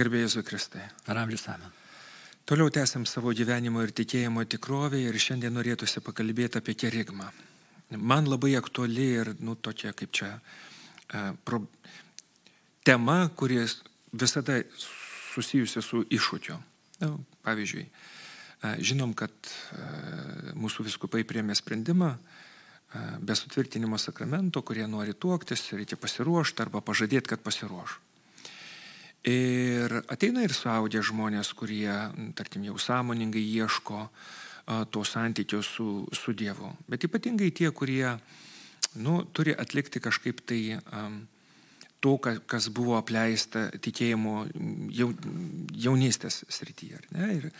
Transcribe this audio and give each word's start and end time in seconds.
Gerbėjai 0.00 0.30
Zukristai. 0.32 0.86
Per 1.04 1.18
amžius 1.20 1.42
amen. 1.52 1.72
Toliau 2.48 2.70
tęsiam 2.72 3.02
savo 3.04 3.34
gyvenimo 3.36 3.82
ir 3.84 3.90
tikėjimo 3.92 4.46
tikrovę 4.48 4.96
ir 5.02 5.18
šiandien 5.20 5.52
norėtųsi 5.52 6.00
pakalbėti 6.00 6.56
apie 6.56 6.72
kerigmą. 6.80 7.26
Man 8.00 8.30
labai 8.30 8.54
aktuali 8.56 9.10
ir, 9.18 9.32
nu, 9.44 9.58
tokia 9.60 9.92
kaip 9.92 10.14
čia 10.16 10.30
e, 10.32 11.20
pro, 11.44 11.60
tema, 12.86 13.18
kuris 13.36 13.82
visada 14.16 14.62
susijusi 15.34 15.84
su 15.84 16.00
iššūkiu. 16.08 16.56
Nu, 17.04 17.12
pavyzdžiui, 17.44 17.84
e, 17.84 18.74
žinom, 18.80 19.12
kad 19.12 19.36
e, 19.52 19.86
mūsų 20.56 20.88
viskupai 20.88 21.26
priemė 21.28 21.60
sprendimą 21.60 22.14
be 23.20 23.36
sutvirtinimo 23.36 24.00
sakramento, 24.00 24.64
kurie 24.66 24.88
nori 24.90 25.12
tuoktis, 25.12 25.68
reikia 25.76 26.00
pasiruošti 26.00 26.64
arba 26.64 26.80
pažadėti, 26.82 27.36
kad 27.36 27.44
pasiruoš. 27.44 28.00
Ir 29.28 29.98
ateina 30.08 30.44
ir 30.46 30.54
suaudė 30.56 31.02
žmonės, 31.04 31.52
kurie, 31.52 31.90
tarkim, 32.38 32.64
jau 32.64 32.78
sąmoningai 32.80 33.42
ieško 33.42 34.06
to 34.90 35.02
santykio 35.04 35.60
su, 35.66 36.06
su 36.12 36.32
Dievu. 36.32 36.70
Bet 36.88 37.04
ypatingai 37.04 37.50
tie, 37.52 37.68
kurie 37.74 38.14
nu, 38.96 39.20
turi 39.36 39.52
atlikti 39.52 40.00
kažkaip 40.00 40.40
tai 40.46 40.78
um, 40.78 41.20
to, 42.00 42.16
kas 42.20 42.70
buvo 42.72 42.96
apleista 42.96 43.68
tikėjimo 43.76 44.46
jaunystės 45.76 46.44
srityje. 46.48 47.02
Ir 47.36 47.50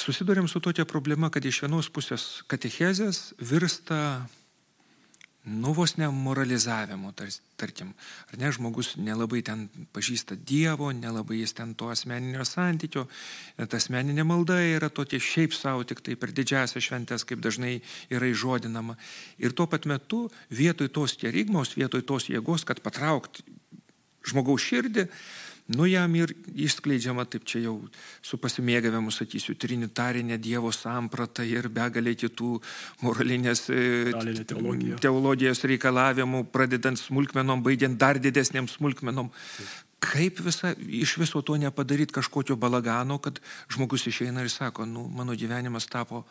susidurėm 0.00 0.48
su 0.48 0.62
tokia 0.64 0.86
problema, 0.88 1.30
kad 1.30 1.44
iš 1.44 1.62
vienos 1.66 1.90
pusės 1.92 2.42
katechezės 2.48 3.34
virsta 3.40 4.00
nu 5.46 5.72
vos 5.72 5.94
ne 5.94 6.08
moralizavimu, 6.10 7.12
tarkim, 7.56 7.92
ar 8.32 8.38
ne, 8.38 8.50
žmogus 8.50 8.96
nelabai 8.98 9.44
ten 9.46 9.68
pažįsta 9.94 10.34
Dievo, 10.34 10.90
nelabai 10.90 11.38
jis 11.38 11.54
ten 11.54 11.74
to 11.78 11.86
asmeninio 11.92 12.42
santykio, 12.42 13.06
ta 13.56 13.78
asmeninė 13.78 14.26
malda 14.26 14.58
yra 14.58 14.90
tokia 14.90 15.22
šiaip 15.22 15.54
savo, 15.54 15.86
tik 15.86 16.02
tai 16.02 16.18
per 16.18 16.34
didžiasią 16.34 16.82
šventęs, 16.82 17.26
kaip 17.30 17.44
dažnai 17.46 17.76
yra 18.10 18.26
įžodinama. 18.32 18.98
Ir 19.38 19.54
tuo 19.54 19.68
pat 19.70 19.86
metu 19.86 20.26
vietoj 20.50 20.90
tos 20.90 21.14
kerigmos, 21.20 21.76
vietoj 21.78 22.02
tos 22.02 22.26
jėgos, 22.32 22.66
kad 22.66 22.82
patraukti 22.82 23.46
žmogaus 24.26 24.66
širdį, 24.66 25.06
Nu 25.66 25.86
jam 25.90 26.12
ir 26.14 26.30
išskleidžiama, 26.54 27.24
taip 27.26 27.46
čia 27.48 27.64
jau 27.64 27.74
su 28.22 28.38
pasimėgavimu, 28.38 29.10
sakysiu, 29.10 29.56
trinitarinė 29.58 30.38
Dievo 30.38 30.70
samprata 30.70 31.42
ir 31.42 31.66
begalė 31.74 32.12
kitų 32.20 32.50
moralinės 33.02 33.64
e, 33.74 34.12
teologijos 35.02 35.64
reikalavimų, 35.66 36.44
pradedant 36.54 37.00
smulkmenom, 37.00 37.64
baigiant 37.66 37.98
dar 37.98 38.20
didesniam 38.22 38.70
smulkmenom. 38.70 39.32
Taip. 39.56 39.74
Kaip 40.06 40.38
visa, 40.44 40.70
iš 40.76 41.16
viso 41.18 41.40
to 41.42 41.56
nepadaryti 41.58 42.14
kažkokio 42.14 42.54
balagano, 42.60 43.16
kad 43.18 43.40
žmogus 43.72 44.06
išeina 44.06 44.44
ir 44.44 44.52
sako, 44.52 44.86
nu, 44.86 45.08
mano 45.10 45.34
gyvenimas 45.34 45.88
tapo 45.90 46.22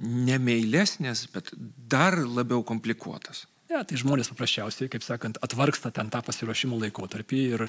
nemailesnės, 0.00 1.28
bet 1.32 1.52
dar 1.88 2.18
labiau 2.20 2.60
komplikuotas. 2.66 3.46
Ja, 3.70 3.84
tai 3.86 4.00
žmonės 4.00 4.32
paprasčiausiai, 4.32 4.90
kaip 4.90 5.04
sakant, 5.06 5.38
atvarksta 5.46 5.92
ten 5.94 6.08
tą 6.10 6.18
pasiruošimo 6.26 6.80
laikotarpį 6.80 7.42
ir 7.54 7.62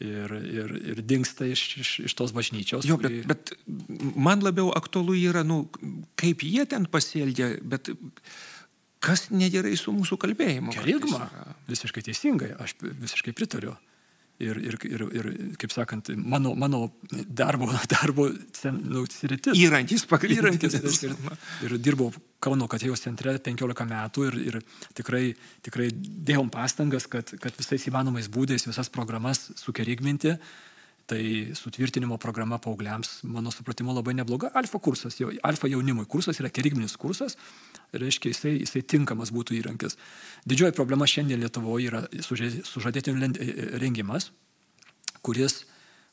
ir, 0.00 0.32
ir, 0.32 0.72
ir 0.92 1.02
dinksta 1.06 1.48
iš, 1.48 1.64
iš, 1.80 1.90
iš 2.08 2.16
tos 2.18 2.32
bažnyčios. 2.36 2.88
Jo, 2.88 2.96
bet, 3.00 3.20
bet 3.28 3.52
man 4.16 4.42
labiau 4.44 4.72
aktualu 4.76 5.18
yra, 5.20 5.44
nu, 5.46 5.62
kaip 6.20 6.44
jie 6.46 6.64
ten 6.68 6.88
pasielgia, 6.90 7.52
bet 7.62 7.92
kas 9.04 9.28
negerai 9.32 9.76
su 9.80 9.92
mūsų 9.96 10.18
kalbėjimu. 10.20 10.74
Kerigma, 10.76 11.28
visiškai 11.70 12.04
teisingai, 12.08 12.54
aš 12.60 12.76
visiškai 12.80 13.36
pritariu 13.36 13.76
ir, 14.40 14.58
ir, 14.64 14.76
ir, 14.88 15.04
ir 15.20 15.28
kaip 15.60 15.72
sakant, 15.74 16.10
mano, 16.16 16.54
mano 16.58 16.82
darbo, 17.10 17.68
darbo 17.94 18.28
nu, 18.30 19.04
sritis. 19.10 19.54
Įrankis 19.58 20.06
pagrindinis. 20.10 21.02
Ir, 21.04 21.14
ir 21.68 21.76
dirbau 21.82 22.10
Kauno 22.40 22.70
Katėjos 22.72 23.04
centre 23.04 23.34
15 23.36 23.86
metų 23.90 24.26
ir, 24.30 24.38
ir 24.48 24.58
tikrai, 24.96 25.34
tikrai 25.66 25.90
dėjom 25.92 26.48
pastangas, 26.52 27.04
kad, 27.10 27.34
kad 27.42 27.56
visais 27.60 27.84
įmanomais 27.90 28.30
būdais 28.32 28.64
visas 28.68 28.88
programas 28.92 29.50
sukerigminti. 29.60 30.38
Tai 31.10 31.22
sutvirtinimo 31.58 32.20
programa 32.22 32.60
paaugliams, 32.62 33.24
mano 33.26 33.50
supratimu, 33.50 33.90
labai 33.96 34.14
nebloga. 34.14 34.52
Alfa 34.54 34.78
kursas, 34.78 35.16
jau, 35.18 35.32
alfa 35.42 35.66
jaunimui 35.66 36.06
kursas 36.06 36.38
yra 36.38 36.52
kerigminis 36.54 36.94
kursas, 37.00 37.34
reiškia, 37.90 38.30
jisai, 38.30 38.52
jisai 38.60 38.84
tinkamas 38.86 39.32
būtų 39.34 39.56
įrankis. 39.58 39.98
Didžioji 40.46 40.76
problema 40.76 41.08
šiandien 41.10 41.42
Lietuvoje 41.42 41.90
yra 41.90 42.04
sužadėtinių 42.22 43.32
rengimas, 43.82 44.30
kuris, 45.26 45.64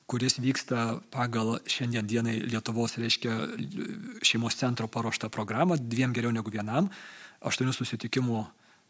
kuris 0.09 0.39
vyksta 0.41 1.03
pagal 1.13 1.59
šiandien 1.69 2.09
dienai 2.09 2.39
Lietuvos, 2.47 2.97
reiškia, 2.97 3.37
šeimos 4.25 4.57
centro 4.57 4.89
paruoštą 4.89 5.29
programą, 5.29 5.77
dviem 5.77 6.15
geriau 6.15 6.33
negu 6.33 6.49
vienam, 6.53 6.89
aštuonių 7.45 7.75
susitikimų 7.75 8.39
e, 8.41 8.47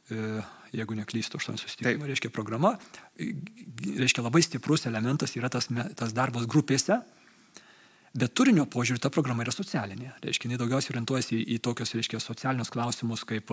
jeigu 0.09 0.97
neklystu, 0.97 1.39
aštuonių 1.39 1.61
susitikimų, 1.61 1.99
Taip. 1.99 2.09
reiškia 2.11 2.31
programa, 2.33 2.73
reiškia 3.17 4.23
labai 4.25 4.43
stiprus 4.45 4.87
elementas 4.89 5.35
yra 5.39 5.51
tas, 5.51 5.69
tas 5.99 6.15
darbas 6.15 6.47
grupėse, 6.49 7.01
Bet 8.17 8.33
turinio 8.33 8.65
požiūrį 8.65 9.01
ta 9.03 9.11
programa 9.13 9.43
yra 9.43 9.53
socialinė. 9.53 10.13
Reiškia, 10.23 10.47
jinai 10.47 10.57
daugiausiai 10.57 10.95
orientuojasi 10.95 11.35
į, 11.37 11.41
į 11.53 11.57
tokius, 11.65 11.93
reiškia, 11.97 12.21
socialinius 12.23 12.71
klausimus, 12.73 13.23
kaip, 13.27 13.51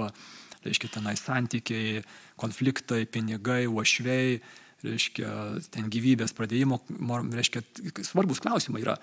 reiškia, 0.64 0.90
tenai 0.94 1.16
santykiai, 1.20 2.00
konfliktai, 2.40 3.02
pinigai, 3.04 3.64
uošviai, 3.68 4.38
reiškia, 4.84 5.30
ten 5.74 5.90
gyvybės 5.92 6.32
pradėjimo, 6.38 6.80
reiškia, 7.34 7.64
svarbus 8.06 8.40
klausimai 8.44 8.84
yra. 8.84 8.96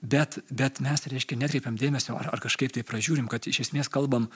Bet, 0.00 0.38
bet 0.48 0.80
mes, 0.84 1.04
reiškia, 1.12 1.40
netkreipiam 1.40 1.76
dėmesio 1.80 2.16
ar, 2.16 2.30
ar 2.32 2.44
kažkaip 2.44 2.72
tai 2.72 2.84
pražiūrim, 2.86 3.28
kad 3.32 3.48
iš 3.48 3.66
esmės 3.66 3.92
kalbam 3.92 4.30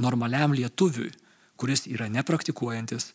normaliam 0.00 0.54
lietuviui, 0.56 1.10
kuris 1.60 1.84
yra 1.90 2.08
nepraktikuojantis, 2.12 3.10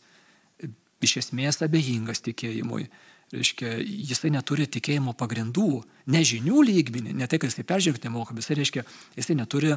iš 1.06 1.18
esmės 1.24 1.62
abejingas 1.66 2.24
tikėjimui, 2.26 2.88
reiškia, 3.34 3.76
jisai 3.82 4.32
neturi 4.34 4.68
tikėjimo 4.70 5.16
pagrindų, 5.18 5.82
ne 6.14 6.22
žinių 6.26 6.62
lygmenį, 6.70 7.16
ne 7.18 7.28
tai, 7.30 7.40
kad 7.42 7.52
jisai 7.52 7.66
peržengti 7.68 8.10
nemoka, 8.10 8.36
bet 8.36 8.46
jisai, 8.46 8.60
reiškia, 8.62 8.86
jisai 9.18 9.38
neturi 9.40 9.76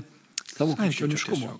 savo 0.52 0.76
krikščioniškumo. 0.78 1.58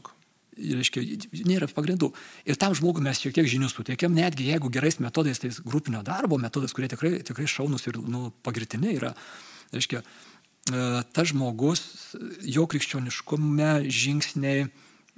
Reiškia, 0.58 1.04
nėra 1.46 1.68
pagrindų. 1.70 2.08
Ir 2.50 2.56
tam 2.58 2.72
žmogui 2.74 3.04
mes 3.04 3.20
šiek 3.22 3.36
tiek 3.36 3.46
žinių 3.46 3.68
suteikėm, 3.70 4.16
netgi 4.16 4.48
jeigu 4.48 4.70
gerais 4.74 4.98
metodais, 4.98 5.38
tais 5.38 5.60
grupinio 5.62 6.00
darbo 6.06 6.38
metodais, 6.42 6.74
kurie 6.74 6.90
tikrai, 6.90 7.20
tikrai 7.26 7.46
šaunus 7.50 7.86
ir 7.86 8.00
nu, 8.10 8.32
pagirtini 8.42 8.96
yra. 8.96 9.12
Reiškia, 9.70 10.02
e, 10.02 10.82
tas 11.14 11.30
žmogus, 11.30 11.84
jo 12.42 12.66
krikščioniškume 12.70 13.70
žingsniai 13.86 14.66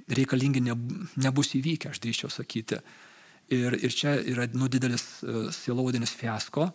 reikalingi 0.09 0.63
nebus 0.65 1.53
įvykę, 1.57 1.91
aš 1.91 2.01
drįščiau 2.03 2.31
sakyti. 2.33 2.81
Ir, 3.51 3.75
ir 3.83 3.93
čia 3.93 4.15
yra 4.31 4.47
nu, 4.55 4.69
didelis 4.71 5.03
uh, 5.21 5.49
sielaudinis 5.53 6.13
fiasko. 6.15 6.71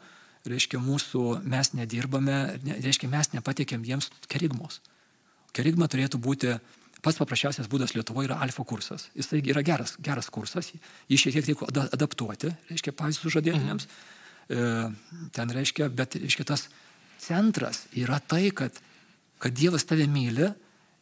Reiškia, 0.47 0.79
mūsų 0.79 1.23
mes 1.49 1.73
nedirbame, 1.75 2.37
ne, 2.63 2.77
reiškia, 2.85 3.09
mes 3.11 3.33
nepatikėm 3.33 3.83
jiems 3.87 4.13
kerigmos. 4.31 4.79
Kerigma 5.57 5.89
turėtų 5.91 6.21
būti 6.23 6.53
pats 7.03 7.19
paprasčiausias 7.21 7.69
būdas 7.71 7.95
Lietuvoje 7.97 8.31
yra 8.31 8.39
alfa 8.45 8.65
kursas. 8.67 9.09
Jis 9.17 9.31
tai 9.31 9.41
yra 9.43 9.63
geras, 9.67 9.97
geras 10.03 10.29
kursas, 10.33 10.73
jį 11.11 11.19
šiek 11.21 11.37
tiek 11.39 11.49
reikia 11.51 11.87
adaptuoti, 11.97 12.53
reiškia, 12.71 12.95
pavyzdžiui, 12.97 13.25
sužadėtiniams. 13.25 13.89
Mhm. 13.89 14.15
E, 14.47 15.29
ten 15.35 15.51
reiškia, 15.51 15.89
bet 15.91 16.19
reiškia, 16.21 16.47
tas 16.47 16.69
centras 17.23 17.85
yra 17.97 18.21
tai, 18.21 18.51
kad, 18.55 18.79
kad 19.43 19.57
Dievas 19.57 19.87
tave 19.89 20.07
myli 20.11 20.51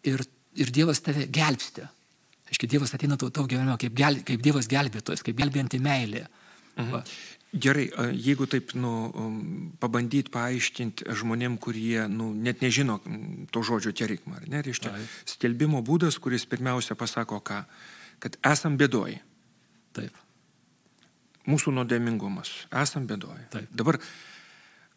ir, 0.09 0.25
ir 0.57 0.73
Dievas 0.73 1.03
tave 1.05 1.27
gelbsti. 1.29 1.85
Aiškiai, 2.55 2.71
Dievas 2.71 2.95
ateina 2.95 3.19
tau, 3.19 3.33
tau 3.35 3.49
gyvenime 3.51 3.75
kaip, 3.83 3.95
gel, 3.99 4.21
kaip 4.23 4.43
Dievas 4.43 4.69
gelbėtojas, 4.71 5.25
kaip 5.27 5.39
gelbėjanti 5.41 5.81
meilė. 5.83 6.29
Mhm. 6.79 7.17
Gerai, 7.55 7.85
jeigu 8.19 8.49
taip 8.51 8.73
nu, 8.75 8.91
um, 9.15 9.35
pabandyti 9.79 10.31
paaiškinti 10.35 11.07
žmonėm, 11.15 11.55
kurie 11.63 12.09
nu, 12.11 12.33
net 12.35 12.65
nežino 12.65 12.97
to 13.55 13.63
žodžio 13.63 13.93
terikmą, 13.95 14.41
ar 14.41 14.49
ne, 14.51 14.63
reiškia, 14.67 14.91
skelbimo 15.37 15.79
būdas, 15.87 16.19
kuris 16.19 16.49
pirmiausia 16.51 16.97
pasako 16.99 17.39
ką, 17.47 17.61
kad 18.23 18.39
esam 18.51 18.75
bėdoji. 18.79 19.21
Taip. 19.95 20.19
Mūsų 21.47 21.77
nuodėmingumas, 21.79 22.51
esam 22.83 23.07
bėdoji. 23.07 23.47
Taip. 23.55 23.71
Dabar 23.71 24.01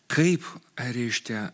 kaip, 0.09 0.50
reiškia, 0.81 1.51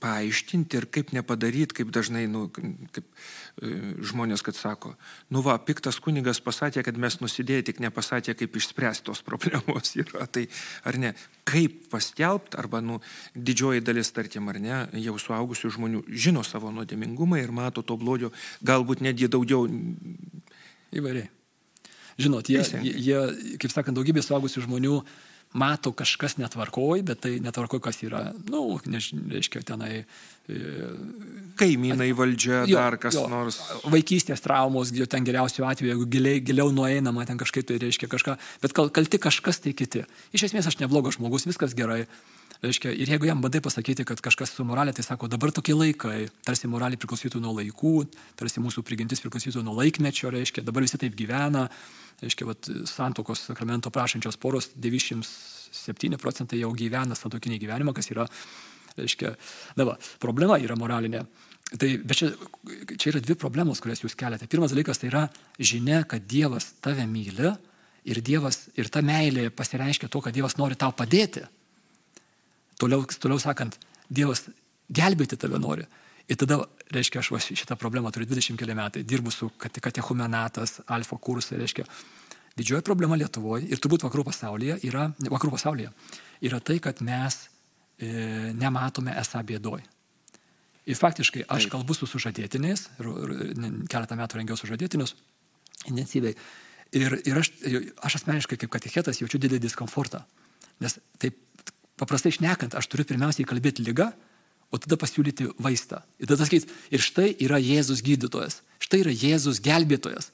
paaiškinti 0.00 0.78
ir 0.80 0.86
kaip 0.92 1.12
nepadaryti, 1.14 1.76
kaip 1.80 1.90
dažnai, 1.94 2.24
nu, 2.30 2.46
kaip 2.50 3.04
e, 3.04 3.72
žmonės, 4.10 4.42
kad 4.44 4.56
sako, 4.56 4.94
nu 5.32 5.42
va, 5.44 5.58
piktas 5.62 6.00
kunigas 6.02 6.40
pasakė, 6.44 6.84
kad 6.86 7.00
mes 7.00 7.18
nusidėję, 7.20 7.66
tik 7.68 7.82
nepasakė, 7.84 8.34
kaip 8.40 8.56
išspręsti 8.60 9.08
tos 9.10 9.22
problemos 9.26 9.94
yra. 10.00 10.26
Tai 10.26 10.46
ar 10.88 11.00
ne, 11.00 11.14
kaip 11.48 11.82
paskelbti, 11.92 12.58
arba, 12.60 12.82
nu, 12.84 13.00
didžioji 13.34 13.84
dalis, 13.84 14.12
tarkim, 14.16 14.48
ar 14.52 14.60
ne, 14.62 14.84
jau 15.04 15.18
suaugusių 15.20 15.74
žmonių 15.76 16.04
žino 16.08 16.44
savo 16.46 16.72
nuodėmingumą 16.74 17.42
ir 17.42 17.52
mato 17.54 17.84
to 17.84 17.98
blogio, 18.00 18.32
galbūt 18.64 19.04
netgi 19.04 19.30
daugiau. 19.32 19.68
Įvairiai. 20.90 21.28
Žinot, 22.20 22.48
jie, 22.52 22.60
jie, 23.00 23.20
kaip 23.60 23.72
sakant, 23.72 23.96
daugybė 23.96 24.24
suaugusių 24.24 24.66
žmonių 24.66 24.96
mato 25.52 25.92
kažkas 25.96 26.36
netvarkoj, 26.38 27.02
bet 27.06 27.22
tai 27.24 27.32
netvarkoj, 27.42 27.80
kas 27.82 27.98
yra, 28.06 28.22
na, 28.30 28.42
nu, 28.52 28.78
nežinau, 28.86 29.64
tenai. 29.66 30.04
E, 30.50 30.58
Kaimynai 31.58 32.10
valdžia, 32.16 32.62
jo, 32.70 32.78
dar 32.78 32.96
kas 33.02 33.18
jo, 33.18 33.26
nors. 33.30 33.58
Vaikystės 33.90 34.42
traumos, 34.44 34.92
jau 34.94 35.06
ten 35.10 35.26
geriausiu 35.26 35.66
atveju, 35.68 35.92
jeigu 35.92 36.06
giliai, 36.10 36.42
giliau 36.42 36.70
nueinama, 36.74 37.26
ten 37.28 37.38
kažkaip 37.40 37.66
tai 37.68 37.80
reiškia 37.82 38.08
kažką, 38.10 38.36
bet 38.62 38.74
kal, 38.76 38.90
kalti 38.94 39.20
kažkas 39.22 39.62
tai 39.62 39.74
kiti. 39.76 40.06
Iš 40.36 40.48
esmės 40.50 40.70
aš 40.70 40.78
neblogas 40.82 41.18
žmogus, 41.18 41.48
viskas 41.50 41.74
gerai. 41.78 42.04
Reiškia, 42.60 42.90
ir 42.92 43.08
jeigu 43.08 43.24
jam 43.24 43.40
bandai 43.40 43.62
pasakyti, 43.64 44.04
kad 44.04 44.20
kažkas 44.20 44.50
su 44.52 44.64
moralė, 44.68 44.92
tai 44.92 45.00
sako, 45.06 45.30
dabar 45.32 45.48
tokie 45.56 45.72
laikai, 45.72 46.26
tarsi 46.44 46.68
moralė 46.68 46.98
priklausytų 47.00 47.40
nuo 47.40 47.54
laikų, 47.56 47.92
tarsi 48.36 48.60
mūsų 48.60 48.82
prigimtis 48.84 49.22
priklausytų 49.24 49.62
nuo 49.64 49.72
laikmečio, 49.78 50.28
reiškia, 50.34 50.64
dabar 50.66 50.84
visi 50.84 51.00
taip 51.00 51.14
gyvena, 51.16 51.62
reiškia, 52.20 52.48
vat, 52.50 52.68
santokos 52.90 53.46
sakramento 53.48 53.88
prašančios 53.94 54.36
poros 54.40 54.68
97 54.76 56.18
procentai 56.20 56.60
jau 56.60 56.68
gyvena 56.76 57.16
santokinį 57.16 57.56
gyvenimą, 57.62 57.94
kas 57.96 58.12
yra, 58.12 58.26
reiškia, 58.98 59.32
na 59.80 59.86
va, 59.88 59.94
problema 60.20 60.58
yra 60.60 60.76
moralinė. 60.76 61.24
Tai, 61.70 61.88
bet 62.02 62.18
čia, 62.18 62.28
čia 62.98 63.14
yra 63.14 63.22
dvi 63.24 63.38
problemos, 63.40 63.80
kurias 63.80 64.02
jūs 64.04 64.18
keliate. 64.20 64.50
Pirmas 64.50 64.74
dalykas 64.74 65.00
tai 65.00 65.08
yra 65.08 65.24
žinia, 65.56 66.02
kad 66.04 66.28
Dievas 66.28 66.74
tave 66.84 67.06
myli 67.08 67.54
ir, 68.04 68.20
Dievas, 68.26 68.66
ir 68.76 68.92
ta 68.92 69.00
meilė 69.06 69.48
pasireiškia 69.54 70.10
to, 70.12 70.20
kad 70.20 70.36
Dievas 70.36 70.58
nori 70.60 70.76
tau 70.76 70.92
padėti. 70.92 71.46
Toliau, 72.80 73.04
toliau 73.20 73.40
sakant, 73.42 73.76
Dievas 74.10 74.46
gelbėti 74.90 75.38
tave 75.38 75.60
nori. 75.62 75.84
Ir 76.30 76.38
tada, 76.38 76.60
reiškia, 76.94 77.22
aš 77.22 77.30
va, 77.34 77.40
šitą 77.42 77.76
problemą 77.78 78.10
turiu 78.14 78.28
20 78.30 78.58
keli 78.58 78.74
metai, 78.78 79.02
dirbu 79.06 79.32
su 79.34 79.50
katechumenatas, 79.58 80.80
alfa 80.90 81.18
kursai, 81.18 81.58
reiškia, 81.58 81.86
didžioji 82.58 82.86
problema 82.86 83.18
Lietuvoje 83.18 83.68
ir 83.70 83.82
turbūt 83.82 84.04
vakarų 84.06 84.26
pasaulyje 84.30 84.78
yra, 84.86 85.08
vakarų 85.26 85.54
pasaulyje 85.56 85.90
yra 86.46 86.60
tai, 86.62 86.78
kad 86.82 87.02
mes 87.06 87.38
e, 87.98 88.52
nematome 88.58 89.14
esą 89.20 89.42
bėdoj. 89.46 89.82
Ir 90.90 90.98
faktiškai 90.98 91.44
aš 91.44 91.66
Taip. 91.66 91.74
kalbu 91.74 91.94
su 91.94 92.08
sužadėtiniais, 92.08 92.86
keletą 92.98 94.16
metų 94.18 94.40
rengiau 94.40 94.58
sužadėtinius 94.58 95.14
intensyviai. 95.90 96.34
Ir, 96.96 97.20
ir 97.22 97.38
aš, 97.38 97.52
aš 98.02 98.20
asmeniškai 98.20 98.58
kaip 98.58 98.72
katechetas 98.72 99.20
jaučiu 99.20 99.38
didelį 99.42 99.62
diskomfortą. 99.66 100.24
Nes 100.82 100.96
taip 101.22 101.36
paprastai 102.00 102.32
šnekant, 102.34 102.74
aš 102.76 102.88
turiu 102.90 103.06
pirmiausiai 103.08 103.48
kalbėti 103.48 103.84
lygą, 103.86 104.10
o 104.70 104.78
tada 104.78 104.98
pasiūlyti 105.00 105.50
vaistą. 105.60 106.02
Ir 106.22 106.30
tada 106.30 106.46
sakyti, 106.46 106.70
ir 106.94 107.02
štai 107.02 107.32
yra 107.42 107.58
Jėzus 107.60 108.04
gydytojas, 108.06 108.60
štai 108.82 109.04
yra 109.04 109.14
Jėzus 109.14 109.62
gelbėtojas. 109.64 110.30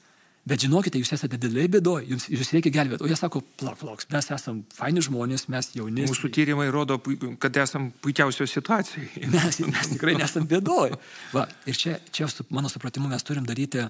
Bet 0.47 0.63
žinokite, 0.63 0.99
jūs 1.01 1.09
esate 1.11 1.35
dideliai 1.35 1.67
bėdoje, 1.67 2.05
jums, 2.07 2.25
jūs 2.31 2.53
reikia 2.55 2.71
gelbėti. 2.71 3.03
O 3.03 3.09
jie 3.09 3.17
sako, 3.19 3.41
plauk, 3.59 3.75
plauk, 3.81 4.03
mes 4.13 4.29
esame 4.31 4.61
faini 4.77 5.01
žmonės, 5.03 5.43
mes 5.51 5.67
jauni. 5.75 6.05
Mūsų 6.07 6.29
tyrimai 6.37 6.69
rodo, 6.71 6.95
kad 7.43 7.59
esame 7.59 7.91
puikiausioje 8.05 8.53
situacijoje. 8.53 9.27
Mes, 9.33 9.59
mes 9.67 9.91
tikrai 9.91 10.15
nesame 10.15 10.47
bėdoje. 10.47 10.95
Va, 11.33 11.43
ir 11.67 11.75
čia, 11.75 11.97
čia, 12.15 12.29
mano 12.53 12.71
supratimu, 12.71 13.09
mes 13.11 13.27
turim 13.27 13.43
daryti 13.47 13.83
e, 13.83 13.89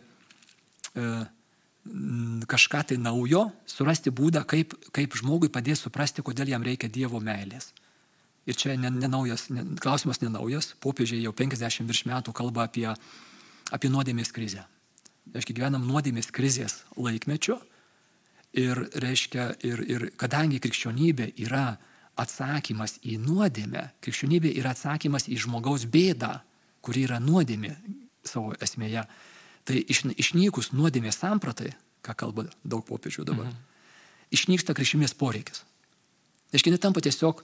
kažką 2.48 2.84
tai 2.92 2.98
naujo, 3.02 3.48
surasti 3.70 4.12
būdą, 4.14 4.44
kaip, 4.48 4.74
kaip 4.96 5.16
žmogui 5.20 5.50
padės 5.54 5.84
suprasti, 5.86 6.24
kodėl 6.26 6.52
jam 6.54 6.66
reikia 6.66 6.90
Dievo 6.90 7.22
meilės. 7.24 7.72
Ir 8.48 8.56
čia 8.56 8.78
nenaujas, 8.80 9.50
ne, 9.52 9.64
ne, 9.64 9.80
klausimas 9.84 10.22
nenaujas, 10.22 10.72
popiežiai 10.84 11.26
jau 11.26 11.34
50 11.36 11.88
virš 11.90 12.06
metų 12.08 12.34
kalba 12.36 12.68
apie, 12.70 12.88
apie 13.76 13.92
nuodėmės 13.92 14.32
krizę. 14.36 14.64
Reiškia, 15.34 15.58
gyvenam 15.58 15.84
nuodėmės 15.84 16.32
krizės 16.32 16.80
laikmečiu 16.96 17.58
ir, 18.56 18.86
reiškia, 18.96 19.50
ir, 19.68 19.84
ir 19.84 20.08
kadangi 20.20 20.62
krikščionybė 20.64 21.34
yra 21.44 21.74
atsakymas 22.18 22.98
į 23.04 23.18
nuodėmę, 23.26 23.90
krikščionybė 24.02 24.54
yra 24.62 24.72
atsakymas 24.74 25.28
į 25.28 25.42
žmogaus 25.44 25.84
bėdą, 25.92 26.38
kuri 26.82 27.04
yra 27.10 27.20
nuodėmė 27.20 27.76
savo 28.24 28.56
esmėje, 28.64 29.04
Tai 29.68 29.76
iš, 29.76 30.06
išnykus 30.16 30.72
nuodėmės 30.76 31.20
sampratai, 31.20 31.74
ką 32.06 32.16
kalba 32.16 32.48
daug 32.64 32.86
popiežių 32.88 33.26
dabar, 33.28 33.50
mhm. 33.50 33.66
išnyksta 34.38 34.76
krikščionės 34.78 35.16
poreikis. 35.20 35.66
Iški 36.56 36.72
netampa 36.72 37.04
tiesiog, 37.04 37.42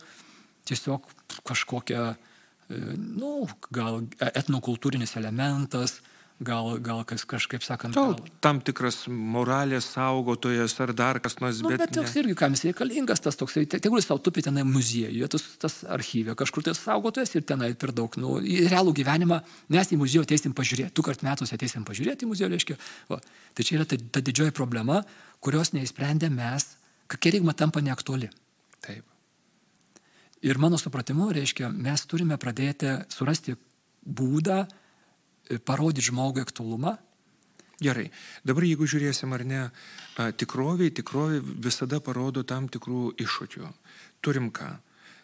tiesiog 0.70 1.10
kažkokia, 1.44 2.14
e, 2.14 2.80
nu, 2.96 3.50
gal 3.76 4.06
etnokultūrinis 4.24 5.18
elementas, 5.20 5.98
gal, 6.46 6.78
gal 6.84 7.02
kas, 7.08 7.24
kažkaip 7.30 7.64
sakant. 7.66 7.96
Gal, 7.96 8.16
tam 8.44 8.60
tikras 8.64 9.04
moralės 9.08 9.88
saugotojas 9.94 10.76
ar 10.84 10.94
dar 10.98 11.20
kas 11.24 11.40
nors. 11.42 11.62
Nu, 11.64 11.72
bet 11.72 11.84
bet 11.84 11.94
toks 11.96 12.16
irgi, 12.20 12.36
kam 12.40 12.58
jis 12.58 12.66
reikalingas, 12.70 13.24
tas 13.24 13.40
toksai, 13.40 13.66
tegul 13.72 14.02
jis 14.02 14.10
savo 14.12 14.22
tupi 14.24 14.44
tenai 14.46 14.66
muziejuje, 14.68 15.30
tas, 15.34 15.46
tas 15.62 15.80
archyvė, 15.98 16.36
kažkur 16.40 16.68
tai 16.68 16.76
saugotojas 16.78 17.34
ir 17.38 17.48
tenai 17.48 17.72
per 17.80 17.96
daug, 17.96 18.16
nu, 18.22 18.38
į 18.40 18.68
realų 18.72 18.96
gyvenimą 19.00 19.40
mes 19.74 19.94
į 19.94 20.00
muziejų 20.02 20.28
ateisim 20.28 20.56
pažiūrėti, 20.58 20.94
du 20.96 21.06
kart 21.06 21.26
metus 21.26 21.56
ateisim 21.56 21.88
pažiūrėti 21.88 22.28
į 22.28 22.32
muziejų, 22.34 22.52
reiškia. 22.54 22.78
Va. 23.12 23.20
Tai 23.54 23.66
čia 23.68 23.80
yra 23.80 23.88
ta, 23.90 23.98
ta 23.98 24.24
didžioji 24.24 24.56
problema, 24.56 25.02
kurios 25.44 25.74
neįsprendė 25.76 26.32
mes, 26.34 26.70
kad 27.08 27.22
kerigma 27.24 27.56
tampa 27.58 27.84
neaktuali. 27.84 28.30
Taip. 28.84 29.04
Ir 30.44 30.60
mano 30.60 30.76
supratimu, 30.80 31.30
reiškia, 31.32 31.70
mes 31.72 32.02
turime 32.10 32.36
pradėti 32.40 32.98
surasti 33.14 33.56
būdą, 34.04 34.66
parodyti 35.66 36.08
žmogui 36.10 36.44
aktualumą. 36.44 36.98
Gerai, 37.84 38.08
dabar 38.48 38.64
jeigu 38.64 38.88
žiūrėsim 38.88 39.34
ar 39.36 39.44
ne, 39.48 39.62
tikroviai, 40.40 40.94
tikroviai 40.96 41.42
visada 41.42 42.00
parodo 42.04 42.46
tam 42.48 42.70
tikrų 42.72 43.16
iššūkių. 43.20 43.70
Turim 44.24 44.50
ką? 44.56 44.70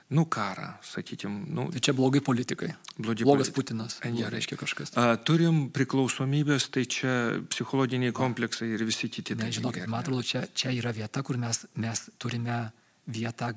Nu, 0.10 0.24
karą, 0.25 0.71
sakykime. 0.81 1.44
Nu, 1.54 1.68
tai 1.69 1.83
čia 1.86 1.94
blogai 1.94 2.19
politikai. 2.25 2.71
Blogi 2.98 3.27
Blogas 3.27 3.51
politi 3.54 3.75
Putinas. 3.75 4.00
Gerai, 4.01 4.31
reiškia 4.33 4.57
kažkas. 4.57 4.94
A, 4.98 5.13
turim 5.21 5.68
priklausomybės, 5.75 6.66
tai 6.74 6.88
čia 6.89 7.12
psichologiniai 7.54 8.16
kompleksai 8.18 8.71
ir 8.74 8.83
visi 8.89 9.12
kiti 9.13 9.38
dalykai. 9.38 9.60
Žinokit, 9.60 9.86
man 9.86 10.01
atrodo, 10.01 10.25
čia, 10.25 10.48
čia 10.50 10.74
yra 10.74 10.95
vieta, 10.98 11.21
kur 11.21 11.38
mes, 11.38 11.62
mes 11.77 12.07
turime 12.18 12.63
vietą 13.06 13.54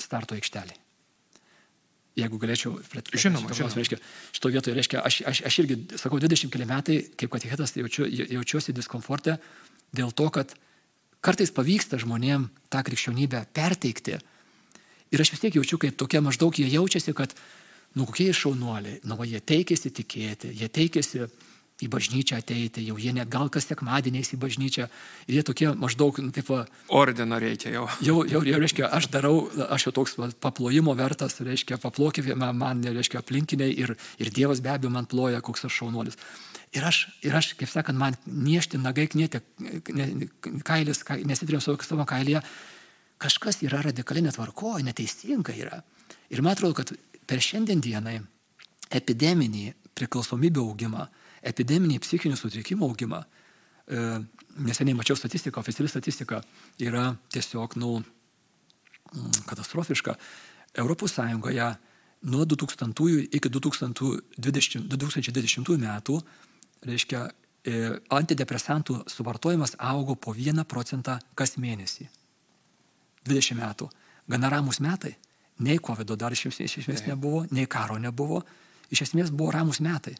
starto 0.00 0.40
aikštelį 0.40 0.80
jeigu 2.18 2.38
galėčiau. 2.40 2.76
Žinoma, 3.10 3.54
žinoma. 3.54 3.74
Reiškia, 3.78 3.98
šito 4.34 4.50
vietoje, 4.54 4.74
reiškia, 4.78 5.00
aš, 5.02 5.20
aš, 5.30 5.40
aš 5.50 5.58
irgi, 5.64 5.78
sakau, 6.00 6.20
20 6.22 6.52
keli 6.52 6.68
metai, 6.68 7.00
kaip 7.18 7.32
katechetas, 7.34 7.74
jaučiu, 7.78 8.06
jaučiuosi 8.06 8.74
diskomforte 8.76 9.38
dėl 9.94 10.14
to, 10.14 10.28
kad 10.34 10.54
kartais 11.24 11.52
pavyksta 11.54 11.98
žmonėm 12.02 12.48
tą 12.72 12.84
krikščionybę 12.86 13.44
perteikti. 13.56 14.18
Ir 15.14 15.22
aš 15.22 15.34
vis 15.34 15.42
tiek 15.42 15.58
jaučiu, 15.58 15.78
kaip 15.82 15.98
tokie 15.98 16.22
maždaug 16.24 16.54
jie 16.58 16.68
jaučiasi, 16.70 17.14
kad, 17.16 17.34
nu 17.98 18.06
kokie 18.08 18.30
šaunuoliai, 18.34 19.00
nu, 19.06 19.18
va, 19.18 19.26
jie 19.28 19.40
teikėsi 19.42 19.92
tikėti, 19.94 20.50
jie 20.54 20.70
teikėsi 20.70 21.28
į 21.82 21.88
bažnyčią 21.90 22.38
ateiti, 22.38 22.84
jau 22.86 22.94
jie 23.02 23.10
net 23.16 23.28
gal 23.32 23.48
kas 23.52 23.66
sekmadieniais 23.66 24.30
į 24.36 24.38
bažnyčią. 24.38 24.86
Ir 25.26 25.38
jie 25.38 25.42
tokie 25.46 25.72
maždaug, 25.74 26.20
nu, 26.22 26.30
taip, 26.34 26.46
va, 26.52 26.60
ordino 26.94 27.38
reikia 27.42 27.72
jau. 27.74 27.88
Jau, 28.04 28.20
jau, 28.30 28.42
jau, 28.46 28.60
reiškia, 28.62 28.86
aš 28.94 29.08
darau, 29.10 29.48
aš 29.74 29.88
jau 29.88 29.94
toks 29.96 30.14
va, 30.20 30.28
paplojimo 30.46 30.94
vertas, 30.98 31.40
reiškia, 31.42 31.80
paplokime 31.82 32.36
man, 32.38 32.84
reiškia, 32.86 33.24
aplinkiniai 33.24 33.74
ir, 33.74 33.96
ir 34.22 34.30
Dievas 34.34 34.62
be 34.62 34.70
abejo 34.70 34.92
man 34.94 35.08
ploja, 35.10 35.42
koks 35.42 35.66
aš 35.66 35.80
šaunuolis. 35.80 36.20
Ir 36.74 36.86
aš, 36.86 37.00
ir 37.26 37.34
aš, 37.34 37.52
kaip 37.58 37.70
sakant, 37.70 37.98
man 37.98 38.14
niešti 38.26 38.78
nagai 38.82 39.08
knėtė, 39.10 39.42
kailis, 40.66 41.02
nesitrėm 41.26 41.62
savo, 41.62 42.06
kailyje, 42.06 42.42
kažkas 43.22 43.60
yra 43.66 43.82
radikaliai 43.82 44.28
netvarko, 44.28 44.76
neteisinga 44.82 45.54
yra. 45.58 45.82
Ir 46.30 46.42
man 46.42 46.54
atrodo, 46.54 46.78
kad 46.78 46.94
per 47.26 47.42
šiandien 47.42 47.82
dienai 47.82 48.20
epideminį 48.94 49.72
priklausomybę 49.94 50.62
augimą, 50.62 51.06
epideminį 51.44 52.00
psichinių 52.02 52.38
sutrikimų 52.38 52.88
augimą, 52.88 53.22
e, 53.24 54.02
neseniai 54.64 54.96
mačiau 54.96 55.16
statistiką, 55.16 55.60
oficiali 55.60 55.88
statistika 55.88 56.42
yra 56.80 57.16
tiesiog, 57.30 57.76
nu, 57.76 57.98
mm, 58.00 59.44
katastrofiška. 59.46 60.16
Europos 60.74 61.12
Sąjungoje 61.12 61.76
nuo 62.22 62.44
2000 62.44 63.28
iki 63.32 63.48
2020, 63.50 64.88
2020 64.88 65.78
metų, 65.78 66.20
reiškia, 66.82 67.30
e, 67.64 68.00
antidepresantų 68.10 69.04
suvartojimas 69.08 69.76
augo 69.78 70.14
po 70.16 70.34
1 70.34 70.64
procentą 70.64 71.18
kas 71.34 71.56
mėnesį. 71.56 72.08
20 73.24 73.56
metų. 73.56 73.90
Gana 74.28 74.48
ramus 74.48 74.80
metai. 74.80 75.16
Nei 75.58 75.78
COVID 75.78 76.16
dar 76.16 76.32
iš 76.32 76.46
esmės 76.46 77.06
nebuvo, 77.06 77.46
nei 77.50 77.66
karo 77.66 77.98
nebuvo. 77.98 78.42
Iš 78.90 79.02
esmės 79.02 79.30
buvo 79.30 79.52
ramus 79.54 79.80
metai. 79.80 80.16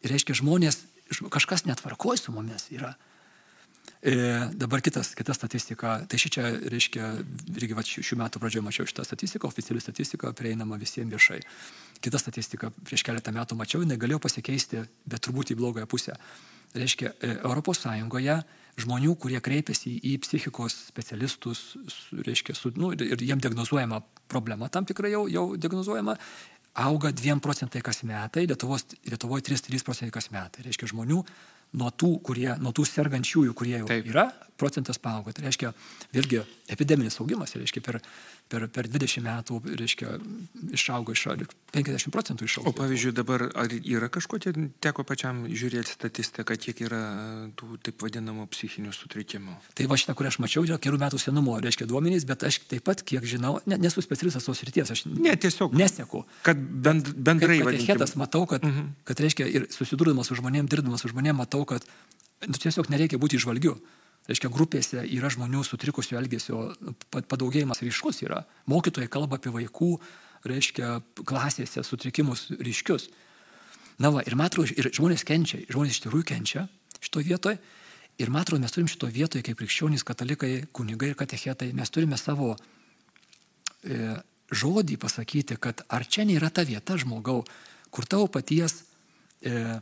Ir 0.00 0.14
reiškia, 0.14 0.36
žmonės, 0.40 0.80
kažkas 1.32 1.66
netvarkoj 1.68 2.20
su 2.20 2.32
mumis 2.32 2.68
yra. 2.72 2.94
E, 4.00 4.14
dabar 4.56 4.80
kitas, 4.80 5.12
kita 5.12 5.34
statistika, 5.36 5.98
tai 6.08 6.16
ši 6.20 6.30
čia, 6.32 6.44
reiškia, 6.72 7.08
irgi 7.52 7.76
va, 7.76 7.84
šių, 7.84 8.16
metų 8.22 8.40
pradžioje 8.40 8.64
mačiau 8.64 8.88
šitą 8.88 9.04
statistiką, 9.04 9.50
oficiali 9.50 9.82
statistika, 9.82 10.32
prieinama 10.36 10.78
visiems 10.80 11.12
viešai. 11.12 11.40
Kita 12.00 12.20
statistika, 12.20 12.70
prieš 12.86 13.04
keletą 13.04 13.34
metų 13.36 13.58
mačiau, 13.60 13.82
jinai 13.84 14.00
galėjo 14.00 14.22
pasikeisti, 14.24 14.86
bet 15.04 15.26
turbūt 15.26 15.52
į 15.52 15.58
blogąją 15.60 15.90
pusę. 15.90 16.16
reiškia, 16.74 17.12
ES 17.20 18.44
žmonių, 18.80 19.16
kurie 19.20 19.40
kreipiasi 19.42 19.98
į 20.06 20.14
psichikos 20.22 20.76
specialistus, 20.88 21.76
reiškia, 22.14 22.54
su, 22.54 22.70
nu, 22.76 22.92
ir 22.94 23.20
jiem 23.20 23.40
diagnozuojama 23.42 24.00
problema 24.30 24.68
tam 24.68 24.86
tikrai 24.86 25.10
jau, 25.12 25.26
jau 25.28 25.56
diagnozuojama, 25.58 26.16
auga 26.74 27.10
2 27.12 27.40
procentai 27.42 27.82
kas 27.82 28.02
metai, 28.06 28.46
Lietuvos, 28.46 28.86
Lietuvoje 29.08 29.46
3-3 29.50 29.84
procentai 29.86 30.14
kas 30.14 30.30
metai. 30.34 30.66
Reiškia, 30.66 30.90
žmonių 30.92 31.24
nuo 31.78 31.90
tų, 31.90 32.16
kurie, 32.26 32.50
nuo 32.62 32.72
tų 32.74 32.86
sergančiųjų, 32.88 33.54
kurie 33.56 33.76
jau 33.78 33.90
Taip. 33.90 34.08
yra, 34.10 34.30
procentas 34.60 35.00
paauga. 35.00 35.32
Tai 35.32 35.46
reiškia, 35.46 35.72
vėlgi, 36.14 36.42
epideminis 36.70 37.16
augimas, 37.22 37.54
reiškia, 37.56 37.82
per, 37.84 38.00
per, 38.50 38.66
per 38.72 38.88
20 38.92 39.24
metų, 39.24 39.60
reiškia, 39.80 40.16
išaugo 40.76 41.14
iš 41.16 41.24
50 41.72 42.12
procentų 42.14 42.48
išaugo. 42.48 42.72
O 42.72 42.76
pavyzdžiui, 42.76 43.14
dabar 43.16 43.46
ar 43.48 43.72
yra 43.78 44.10
kažkokia, 44.12 44.52
teko 44.84 45.04
pačiam 45.08 45.44
žiūrėti 45.48 45.94
statistiką, 45.94 46.56
kiek 46.60 46.82
yra 46.88 47.00
tų 47.58 47.78
taip 47.86 48.02
vadinamų 48.04 48.48
psichinių 48.52 48.92
sutrikimų? 48.96 49.56
Tai 49.78 49.88
va 49.90 49.98
šitą, 50.00 50.16
kurį 50.18 50.32
aš 50.32 50.40
mačiau, 50.44 50.64
yra 50.66 50.80
kelių 50.82 51.00
metų 51.04 51.22
senumo, 51.22 51.56
reiškia, 51.62 51.88
duomenys, 51.90 52.26
bet 52.28 52.44
aš 52.48 52.60
taip 52.70 52.84
pat, 52.88 53.04
kiek 53.06 53.24
žinau, 53.28 53.56
ne, 53.70 53.78
nesu 53.80 54.04
specialistas 54.04 54.48
tos 54.48 54.64
ryties, 54.66 54.92
aš 54.92 55.06
ne, 55.08 55.36
tiesiog 55.40 55.76
neseku. 55.78 56.24
Kad 56.46 56.58
bend, 56.58 57.14
bendrai 57.16 57.62
vadinasi. 57.64 58.18
Matau, 58.20 58.42
kad, 58.50 58.64
uh 58.64 58.68
mhm. 58.68 58.80
-huh. 58.80 59.04
kad, 59.08 59.20
reiškia, 59.22 59.46
ir 59.46 59.66
susidūrdamas 59.70 60.28
su 60.28 60.36
žmonėm, 60.36 60.68
dirbdamas 60.68 61.00
su 61.00 61.08
žmonėm, 61.08 61.38
matau, 61.38 61.59
kad 61.68 61.86
nu, 62.46 62.56
tiesiog 62.56 62.90
nereikia 62.92 63.20
būti 63.20 63.40
išvalgiu. 63.40 63.76
Reiškia, 64.28 64.50
grupėse 64.52 65.02
yra 65.08 65.30
žmonių 65.32 65.62
sutrikusio 65.66 66.18
elgesio 66.20 66.68
padaugėjimas 67.10 67.80
ryškus 67.82 68.20
yra. 68.22 68.44
Mokytojai 68.70 69.10
kalba 69.10 69.40
apie 69.40 69.52
vaikų, 69.54 69.94
reiškia, 70.46 71.00
klasėse 71.26 71.82
sutrikimus 71.86 72.46
ryškius. 72.60 73.08
Na 74.00 74.12
va, 74.14 74.22
ir 74.24 74.36
matau, 74.38 74.64
ir 74.64 74.90
žmonės 74.96 75.24
kenčia, 75.28 75.64
žmonės 75.72 75.98
iš 75.98 76.04
tikrųjų 76.06 76.28
kenčia 76.30 76.66
šitoje 77.00 77.32
vietoje. 77.32 77.60
Ir 78.20 78.32
matau, 78.32 78.58
mes 78.60 78.72
turim 78.72 78.88
šitoje 78.88 79.16
vietoje, 79.16 79.44
kaip 79.44 79.58
krikščionys, 79.60 80.04
katalikai, 80.04 80.66
kunigai 80.76 81.12
ir 81.12 81.18
katechetai, 81.18 81.70
mes 81.76 81.92
turime 81.92 82.18
savo 82.20 82.52
e, 83.80 84.14
žodį 84.52 84.98
pasakyti, 85.00 85.56
kad 85.56 85.84
ar 85.88 86.04
čia 86.04 86.26
nėra 86.28 86.50
ta 86.52 86.64
vieta 86.68 86.98
žmogau, 87.00 87.42
kur 87.90 88.08
tavo 88.08 88.28
paties 88.32 88.82
e, 89.40 89.80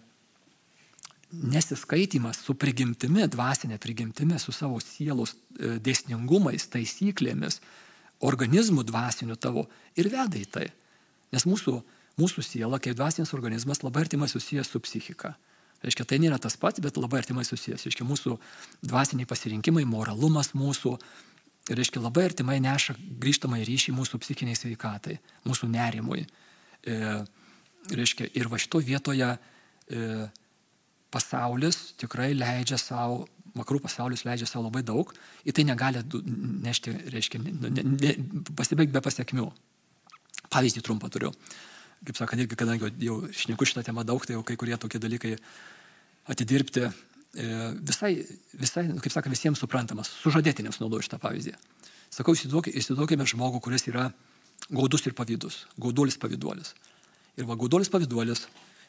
nesiskaitimas 1.32 2.40
su 2.40 2.54
prigimtimi, 2.56 3.26
dvasinė 3.28 3.78
prigimtimi, 3.82 4.38
su 4.40 4.52
savo 4.52 4.80
sielos 4.80 5.34
e, 5.34 5.76
dėsningumais, 5.84 6.68
taisyklėmis, 6.72 7.60
organizmų 8.24 8.84
dvasiniu 8.88 9.36
tavo 9.36 9.66
ir 9.96 10.08
veda 10.12 10.40
į 10.40 10.46
tai. 10.50 10.66
Nes 11.34 11.44
mūsų, 11.44 11.76
mūsų 12.18 12.44
siela, 12.46 12.80
kaip 12.82 12.96
dvasinis 12.96 13.34
organizmas, 13.36 13.84
labai 13.84 14.06
artimai 14.06 14.30
susijęs 14.30 14.72
su 14.72 14.80
psichika. 14.80 15.34
Reiškia, 15.84 16.08
tai 16.08 16.18
nėra 16.18 16.40
tas 16.42 16.56
pats, 16.58 16.80
bet 16.82 16.96
labai 16.98 17.20
artimai 17.20 17.44
susijęs. 17.46 17.84
Reiškia, 17.86 18.06
mūsų 18.08 18.34
dvasiniai 18.88 19.28
pasirinkimai, 19.30 19.84
moralumas 19.86 20.54
mūsų, 20.58 20.96
reiškia, 21.70 22.02
labai 22.02 22.24
artimai 22.32 22.58
neša 22.64 22.96
grįžtamą 23.20 23.60
ryšį 23.68 23.94
mūsų 23.94 24.18
psichiniai 24.24 24.58
sveikatai, 24.58 25.20
mūsų 25.46 25.68
nerimui. 25.70 26.24
E, 26.82 26.98
reiškia, 27.92 28.32
ir 28.34 28.50
va 28.50 28.58
šito 28.58 28.80
vietoje 28.82 29.30
e, 29.36 30.26
pasaulis 31.14 31.94
tikrai 32.00 32.32
leidžia 32.36 32.78
savo, 32.80 33.24
vakarų 33.56 33.80
pasaulis 33.86 34.24
leidžia 34.28 34.48
savo 34.48 34.66
labai 34.66 34.84
daug, 34.86 35.10
į 35.48 35.54
tai 35.56 35.64
negali 35.68 36.02
nešti, 36.64 36.94
reiškia, 37.14 37.40
ne, 37.42 37.84
ne, 37.84 38.12
pasibaigti 38.58 38.94
be 38.94 39.02
pasiekmių. 39.04 39.48
Pavyzdį 40.48 40.84
trumpą 40.84 41.10
turiu. 41.12 41.32
Kaip 42.06 42.16
sakant, 42.16 42.40
irgi, 42.40 42.56
kadangi 42.56 42.92
jau 43.02 43.18
šneku 43.34 43.66
šitą 43.68 43.82
temą 43.84 44.04
daug, 44.06 44.22
tai 44.24 44.36
jau 44.36 44.44
kai 44.46 44.56
kurie 44.60 44.76
tokie 44.80 45.00
dalykai 45.02 45.34
atidirbti 46.30 46.84
e, 46.86 46.92
visai, 47.88 48.12
visai, 48.56 48.84
kaip 49.02 49.12
sakant, 49.12 49.34
visiems 49.34 49.60
suprantamas. 49.60 50.12
Sužadėtinėms 50.22 50.78
naudoju 50.80 51.04
šitą 51.08 51.18
pavyzdį. 51.20 51.56
Sakau, 52.14 52.36
įsivaizduokime 52.38 53.26
žmogų, 53.28 53.60
kuris 53.66 53.84
yra 53.90 54.06
gaudus 54.70 55.04
ir 55.08 55.16
pavydus, 55.18 55.64
gauduolis 55.80 56.16
pavyduolis. 56.20 56.72
Ir 57.38 57.48
va, 57.48 57.58
gauduolis 57.58 57.90
pavyduolis 57.92 58.46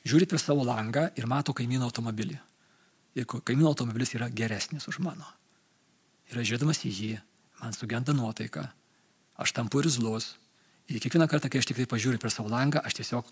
žiūri 0.07 0.27
per 0.29 0.41
savo 0.41 0.63
langą 0.67 1.09
ir 1.19 1.27
mato 1.27 1.55
kaimyno 1.55 1.89
automobilį. 1.89 2.37
Ir 3.17 3.27
kaimyno 3.27 3.71
automobilis 3.71 4.13
yra 4.15 4.29
geresnis 4.29 4.87
už 4.87 5.01
mano. 5.03 5.27
Ir 6.29 6.39
aš 6.39 6.51
žiūrėdamas 6.51 6.83
į 6.85 6.93
jį, 6.93 7.13
man 7.61 7.73
sugenda 7.73 8.13
nuotaika, 8.13 8.69
aš 9.39 9.55
tampu 9.57 9.81
ir 9.81 9.89
zlus. 9.89 10.35
Ir 10.89 11.01
kiekvieną 11.01 11.27
kartą, 11.29 11.49
kai 11.49 11.61
aš 11.61 11.69
tik 11.69 11.81
tai 11.81 11.89
pažiūriu 11.89 12.21
per 12.21 12.33
savo 12.33 12.49
langą, 12.49 12.81
aš 12.85 12.99
tiesiog 13.01 13.27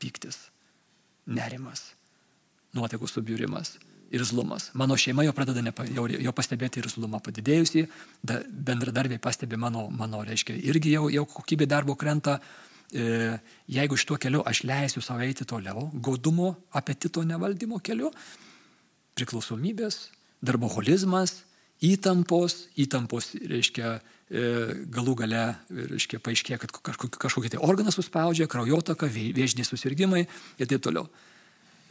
piktis, 0.00 0.48
nerimas, 1.24 1.92
nuotaikų 2.76 3.08
subjūrimas 3.08 3.76
ir 4.14 4.24
zlumas. 4.24 4.68
Mano 4.78 4.96
šeima 5.00 5.24
jau 5.26 5.32
pradeda 5.36 5.62
nepa, 5.64 5.86
jau, 5.88 6.06
jau 6.08 6.34
pastebėti 6.36 6.82
ir 6.82 6.88
zlumą 6.92 7.20
padidėjusi, 7.24 7.86
da, 8.22 8.40
bendradarbiai 8.44 9.20
pastebi 9.22 9.58
mano, 9.60 9.88
mano 9.90 10.22
reiškia, 10.26 10.56
irgi 10.70 10.94
jau, 10.94 11.08
jau 11.12 11.24
kokybė 11.30 11.68
darbo 11.70 11.96
krenta, 11.98 12.38
jeigu 12.92 13.96
šituo 13.98 14.18
keliu 14.20 14.42
aš 14.46 14.62
leisiu 14.68 15.02
savo 15.02 15.24
eiti 15.24 15.46
toliau, 15.48 15.88
godumo, 15.94 16.54
apetito 16.70 17.24
nevaldymo 17.26 17.80
keliu, 17.82 18.10
priklausomybės, 19.18 20.08
darboholizmas, 20.44 21.40
įtampos, 21.84 22.68
įtampos, 22.80 23.32
reiškia, 23.50 23.98
e, 24.30 24.44
galų 24.94 25.16
gale, 25.22 25.44
reiškia, 25.70 26.20
paaiškėja, 26.24 26.60
kad 26.62 26.74
kažkokie 27.26 27.52
tai 27.54 27.62
organą 27.62 27.92
suspaudžia, 27.94 28.48
kraujotaka, 28.50 29.08
vėžiniai 29.10 29.66
susirgymai 29.68 30.24
ir 30.24 30.70
taip 30.70 30.84
toliau. 30.84 31.08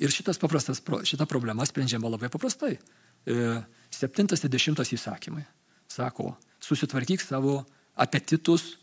Ir 0.02 0.12
šitas 0.12 0.40
paprastas, 0.42 0.82
šita 0.82 1.28
problema 1.30 1.66
sprendžiama 1.68 2.10
labai 2.10 2.32
paprastai. 2.34 2.78
E, 2.78 3.62
septintas 3.94 4.44
ir 4.44 4.52
dešimtas 4.52 4.92
įsakymai. 4.96 5.46
Sako, 5.92 6.34
susitvarkyk 6.64 7.22
savo 7.22 7.62
apetitus 7.94 8.74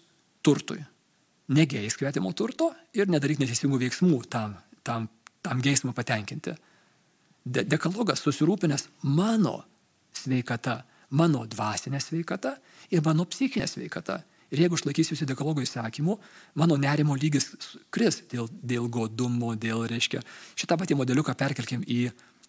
turtui 0.47 0.79
negeisk 1.51 2.03
svetimo 2.03 2.33
turto 2.37 2.71
ir 2.95 3.11
nedaryk 3.11 3.41
neteisingų 3.43 3.81
veiksmų 3.85 4.21
tam, 4.31 4.55
tam, 4.87 5.09
tam 5.43 5.63
geismą 5.65 5.95
patenkinti. 5.97 6.55
De 7.45 7.65
dekalogas 7.65 8.23
susirūpinęs 8.25 8.87
mano 9.03 9.63
sveikata, 10.15 10.83
mano 11.17 11.47
dvasinė 11.51 12.01
sveikata 12.03 12.57
ir 12.93 13.03
mano 13.07 13.27
psichinė 13.27 13.69
sveikata. 13.71 14.21
Ir 14.51 14.65
jeigu 14.65 14.75
aš 14.75 14.83
laikysiuosi 14.89 15.29
dekalogo 15.31 15.63
įsakymų, 15.63 16.17
mano 16.59 16.77
nerimo 16.81 17.15
lygis 17.15 17.53
kris 17.95 18.19
dėl, 18.33 18.49
dėl 18.51 18.89
godumo, 18.91 19.53
dėl, 19.55 19.85
reiškia, 19.91 20.25
šitą 20.59 20.75
patį 20.81 20.99
modeliuką 20.99 21.37
perkelkim 21.39 21.85
į 21.87 22.09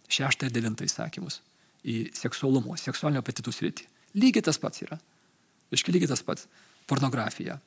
šeštą 0.10 0.50
ir 0.50 0.56
devintą 0.56 0.88
įsakymus, 0.88 1.40
į 1.86 2.10
seksualumo, 2.18 2.74
seksualinio 2.82 3.22
apetitų 3.22 3.54
sritį. 3.54 3.86
Lygiai 4.18 4.48
tas 4.50 4.58
pats 4.60 4.82
yra. 4.82 4.98
Iški 5.72 5.94
lygiai 5.94 6.10
tas 6.10 6.26
pats. 6.26 6.50
Pornografija, 6.90 7.60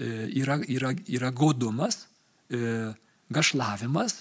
yra, 0.00 0.58
yra, 0.68 0.94
yra 1.08 1.30
godumas, 1.36 2.06
e, 2.50 2.90
gašlavimas, 3.30 4.16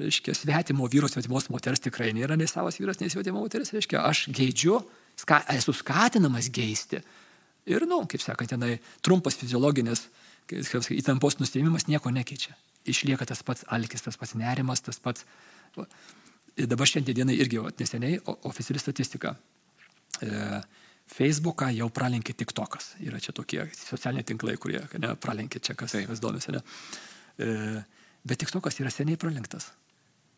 reiškia, 0.00 0.34
svetimo 0.34 0.88
vyro, 0.90 1.08
svetimos 1.10 1.50
moters 1.52 1.82
tikrai 1.84 2.10
nėra 2.16 2.38
nei 2.40 2.48
savas 2.48 2.80
vyras, 2.80 3.00
nei 3.02 3.12
svetimo 3.12 3.42
moteris, 3.42 3.72
reiškia, 3.74 4.00
aš 4.00 4.26
geidžiu, 4.34 4.80
ska, 5.20 5.42
esu 5.52 5.74
skatinamas 5.76 6.48
geisti. 6.52 7.02
Ir, 7.68 7.84
na, 7.84 7.98
nu, 8.00 8.08
kaip 8.08 8.24
sakant, 8.24 8.50
tenai 8.54 8.78
trumpas 9.04 9.36
fiziologinis 9.38 10.06
įtampos 10.50 11.38
nustėmimas 11.38 11.86
nieko 11.86 12.10
nekeičia. 12.10 12.56
Išlieka 12.88 13.28
tas 13.28 13.42
pats 13.46 13.66
alkis, 13.68 14.02
tas 14.02 14.16
pats 14.18 14.34
nerimas, 14.34 14.82
tas 14.82 14.98
pats... 14.98 15.26
Ir 16.58 16.66
dabar 16.66 16.88
šiandienai 16.88 17.36
irgi, 17.38 17.60
neseniai, 17.78 18.18
oficiali 18.48 18.80
statistika. 18.82 19.36
E, 20.20 20.30
Facebooką 21.10 21.70
jau 21.74 21.88
pralenkė 21.92 22.34
TikTokas. 22.38 22.94
Yra 23.02 23.20
čia 23.22 23.34
tokie 23.36 23.64
socialiniai 23.74 24.26
tinklai, 24.26 24.56
kurie 24.62 24.82
ne, 25.02 25.14
pralenkė 25.18 25.62
čia, 25.64 25.74
kas, 25.78 25.96
kas 26.06 26.22
domisi. 26.22 26.54
Ne. 26.54 26.62
E, 27.40 27.50
bet 28.26 28.42
TikTokas 28.42 28.78
yra 28.82 28.92
seniai 28.94 29.18
pralenktas. 29.20 29.70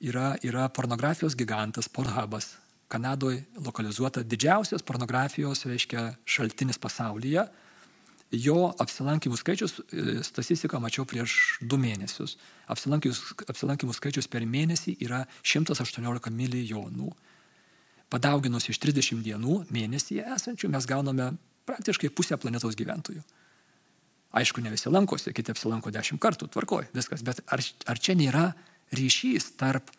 Yra, 0.03 0.33
yra 0.43 0.67
pornografijos 0.75 1.37
gigantas, 1.39 1.91
Pornhubas. 1.93 2.57
Kanadoje 2.93 3.45
lokalizuota 3.65 4.25
didžiausias 4.27 4.83
pornografijos, 4.85 5.63
reiškia, 5.69 6.09
šaltinis 6.29 6.81
pasaulyje. 6.83 7.47
Jo 8.33 8.73
apsilankimų 8.81 9.37
skaičius, 9.37 9.77
e, 9.93 10.23
statistiką 10.25 10.81
mačiau 10.81 11.05
prieš 11.09 11.59
du 11.61 11.77
mėnesius. 11.77 12.39
Apsilankimų 12.73 13.93
skaičius 13.97 14.29
per 14.33 14.49
mėnesį 14.49 14.97
yra 15.05 15.27
118 15.45 16.33
milijonų 16.33 17.13
padauginus 18.13 18.69
iš 18.69 18.81
30 18.83 19.23
dienų 19.25 19.63
mėnesyje 19.73 20.27
esančių, 20.37 20.71
mes 20.73 20.89
gauname 20.89 21.33
praktiškai 21.69 22.11
pusę 22.13 22.37
planetos 22.41 22.77
gyventojų. 22.79 23.23
Aišku, 24.33 24.63
ne 24.65 24.73
visi 24.73 24.89
lankosi, 24.89 25.33
kiti 25.37 25.53
apsilanko 25.53 25.93
10 25.93 26.21
kartų, 26.21 26.49
tvarkoj, 26.53 26.89
viskas, 26.97 27.25
bet 27.25 27.43
ar, 27.53 27.61
ar 27.61 28.01
čia 28.01 28.17
nėra 28.17 28.47
ryšys 28.97 29.53
tarp 29.61 29.91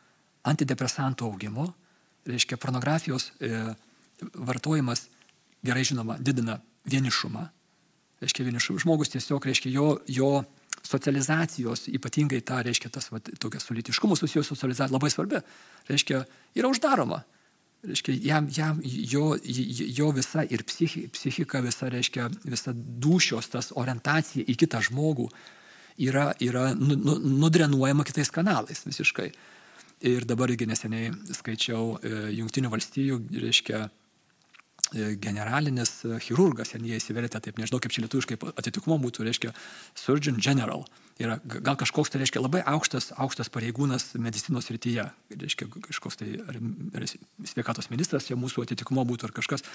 antidepresantų 0.49 1.27
augimo, 1.29 1.67
reiškia 2.29 2.57
pornografijos 2.57 3.29
e, 3.37 3.51
vartojimas, 4.33 5.05
gerai 5.65 5.85
žinoma, 5.87 6.17
didina 6.19 6.57
vienišumą, 6.89 7.45
reiškia 8.23 8.47
vienišumą, 8.49 8.81
žmogus 8.83 9.13
tiesiog, 9.13 9.45
reiškia 9.45 9.71
jo, 9.73 9.87
jo 10.09 10.31
socializacijos, 10.83 11.85
ypatingai 11.93 12.41
ta, 12.45 12.61
reiškia, 12.65 12.91
tas, 12.93 13.11
va, 13.13 13.21
tokia 13.21 13.61
su 13.61 13.77
litiškumu 13.77 14.17
susijusi 14.19 14.49
socializacija 14.49 14.97
labai 14.97 15.11
svarbi, 15.13 15.43
reiškia, 15.91 16.23
yra 16.57 16.73
uždaroma. 16.73 17.21
Reiškia, 17.83 18.13
jam, 18.23 18.47
jam, 18.55 18.77
jo, 18.83 19.33
jo 19.97 20.11
visa 20.15 20.45
ir 20.47 20.63
psichi, 20.63 21.09
psichika, 21.11 21.59
visa, 21.65 21.89
reiškia, 21.91 22.29
visa 22.47 22.71
dušios, 22.73 23.49
tas 23.51 23.73
orientacija 23.75 24.45
į 24.47 24.55
kitą 24.61 24.79
žmogų 24.87 25.27
yra, 26.07 26.29
yra 26.39 26.69
nu, 26.79 26.95
nu, 26.95 27.17
nudrenuojama 27.43 28.05
kitais 28.07 28.31
kanalais 28.31 28.85
visiškai. 28.87 29.27
Ir 30.03 30.25
dabar 30.27 30.51
irgi 30.51 30.67
neseniai 30.67 31.11
skaičiau 31.35 31.97
e, 31.99 32.13
Junktinių 32.37 32.71
valstijų, 32.71 33.19
reiškia, 33.43 33.85
generalinis 35.21 36.03
e, 36.05 36.17
chirurgas, 36.23 36.73
jie 36.75 36.97
įsivertė, 36.99 37.41
taip 37.43 37.59
nežinau, 37.61 37.79
kaip 37.83 37.93
čia 37.95 38.03
lietuviškai 38.05 38.37
atitikmo 38.53 38.97
būtų, 39.01 39.25
reiškia 39.27 39.53
Surgeon 39.97 40.37
General. 40.43 40.85
Yra 41.21 41.37
gal 41.45 41.77
kažkoks 41.79 42.13
tai 42.13 42.23
reiškia 42.23 42.41
labai 42.41 42.63
aukštas, 42.69 43.11
aukštas 43.21 43.51
pareigūnas 43.53 44.13
medicinos 44.21 44.69
rytyje, 44.73 45.07
reiškia 45.33 45.69
kažkoks 45.89 46.21
tai 46.21 46.29
ar, 46.41 46.61
ar 46.97 47.07
sveikatos 47.09 47.91
ministras, 47.93 48.29
jo 48.31 48.37
mūsų 48.41 48.65
atitikmo 48.67 49.05
būtų 49.09 49.29
ar 49.29 49.35
kažkas, 49.35 49.65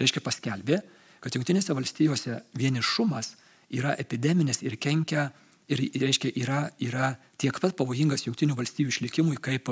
reiškia 0.00 0.22
paskelbė, 0.24 0.82
kad 1.24 1.34
Junktinėse 1.34 1.74
valstijose 1.74 2.42
vienišumas 2.58 3.34
yra 3.74 3.94
epideminis 3.98 4.62
ir 4.62 4.76
kenkia 4.78 5.30
ir, 5.72 5.80
reiškia, 6.00 6.32
yra, 6.38 6.60
yra 6.82 7.14
tiek 7.40 7.56
pat 7.62 7.76
pavojingas 7.78 8.26
Junktinių 8.26 8.56
valstijų 8.58 8.92
išlikimui 8.92 9.38
kaip 9.42 9.70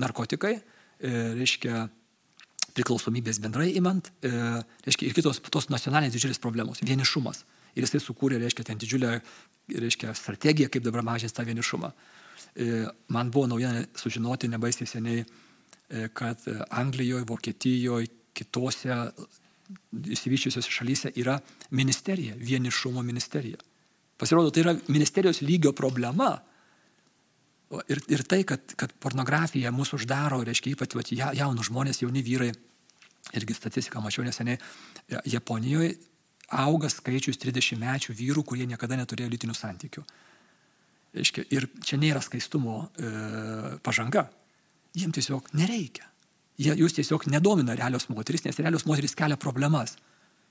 narkotikai, 0.00 0.58
e, 0.60 1.12
reiškia, 1.38 1.86
priklausomybės 2.76 3.40
bendrai 3.42 3.70
imant, 3.78 4.10
e, 4.22 4.30
reiškia, 4.86 5.08
ir 5.08 5.16
kitos 5.16 5.40
tos 5.50 5.68
nacionalinės 5.72 6.14
didžiulės 6.14 6.40
problemos- 6.42 6.82
vienišumas. 6.90 7.44
Ir 7.74 7.84
jisai 7.84 8.00
sukūrė, 8.00 8.40
reiškia, 8.42 8.64
ten 8.64 8.78
didžiulę, 8.78 9.20
reiškia, 9.68 10.14
strategiją, 10.14 10.70
kaip 10.70 10.82
dabar 10.82 11.02
mažinti 11.02 11.34
tą 11.34 11.44
vienišumą. 11.44 11.92
E, 12.56 12.86
man 13.08 13.30
buvo 13.30 13.46
naujiena 13.46 13.86
sužinoti 13.94 14.48
nebaisiai 14.48 14.86
seniai, 14.86 15.24
e, 15.90 16.08
kad 16.08 16.38
Anglijoje, 16.70 17.24
Vokietijoje, 17.24 18.08
kitose 18.34 19.12
įsivyščiusiose 19.92 20.70
šalyse 20.70 21.12
yra 21.16 21.40
ministerija, 21.70 22.34
vienišumo 22.34 23.02
ministerija. 23.02 23.56
Pasirodo, 24.18 24.50
tai 24.50 24.64
yra 24.64 24.74
ministerijos 24.88 25.40
lygio 25.40 25.72
problema, 25.72 26.42
Ir, 27.70 28.00
ir 28.10 28.22
tai, 28.26 28.40
kad, 28.42 28.72
kad 28.74 28.90
pornografija 28.98 29.70
mūsų 29.70 30.00
uždaro, 30.00 30.40
reiškia 30.46 30.72
ypač 30.74 30.96
vat, 30.98 31.12
jaunus 31.14 31.68
žmonės, 31.68 32.00
jauni 32.02 32.22
vyrai, 32.26 32.50
irgi 33.38 33.54
statistiką 33.54 34.02
mačiau 34.02 34.24
neseniai, 34.26 34.58
Japonijoje 35.30 35.94
auga 36.50 36.90
skaičius 36.90 37.38
30 37.38 37.78
mečių 37.78 38.14
vyrų, 38.18 38.42
kurie 38.42 38.66
niekada 38.66 38.98
neturėjo 38.98 39.30
lytinių 39.30 39.54
santykių. 39.54 40.02
Reiškia, 41.14 41.44
ir 41.54 41.66
čia 41.86 41.98
nėra 41.98 42.22
skaistumo 42.22 42.84
e, 42.98 43.10
pažanga. 43.86 44.26
Jiems 44.98 45.14
tiesiog 45.18 45.52
nereikia. 45.58 46.06
Jie, 46.60 46.74
jūs 46.78 46.94
tiesiog 46.98 47.28
nedomina 47.30 47.74
realios 47.78 48.08
moteris, 48.10 48.42
nes 48.46 48.58
realios 48.58 48.86
moteris 48.86 49.14
kelia 49.18 49.38
problemas 49.40 49.94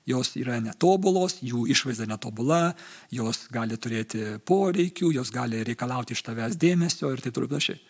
jos 0.08 0.32
yra 0.40 0.58
netobulos, 0.62 1.38
jų 1.44 1.66
išvaizda 1.74 2.06
netobula, 2.08 2.74
jos 3.12 3.46
gali 3.52 3.76
turėti 3.76 4.38
poreikių, 4.46 5.12
jos 5.16 5.32
gali 5.34 5.62
reikalauti 5.66 6.16
iš 6.16 6.24
tavęs 6.26 6.58
dėmesio 6.60 7.12
ir 7.12 7.22
taip 7.22 7.36
toliau 7.36 7.52
panašiai. 7.52 7.80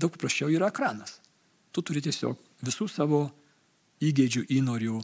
Daug 0.00 0.14
paprasčiau 0.14 0.50
yra 0.50 0.72
ekranas. 0.72 1.20
Tu 1.74 1.82
turi 1.82 2.02
tiesiog 2.02 2.38
visų 2.66 2.88
savo 2.90 3.24
įgėdžių, 4.04 4.44
įnorių, 4.58 5.00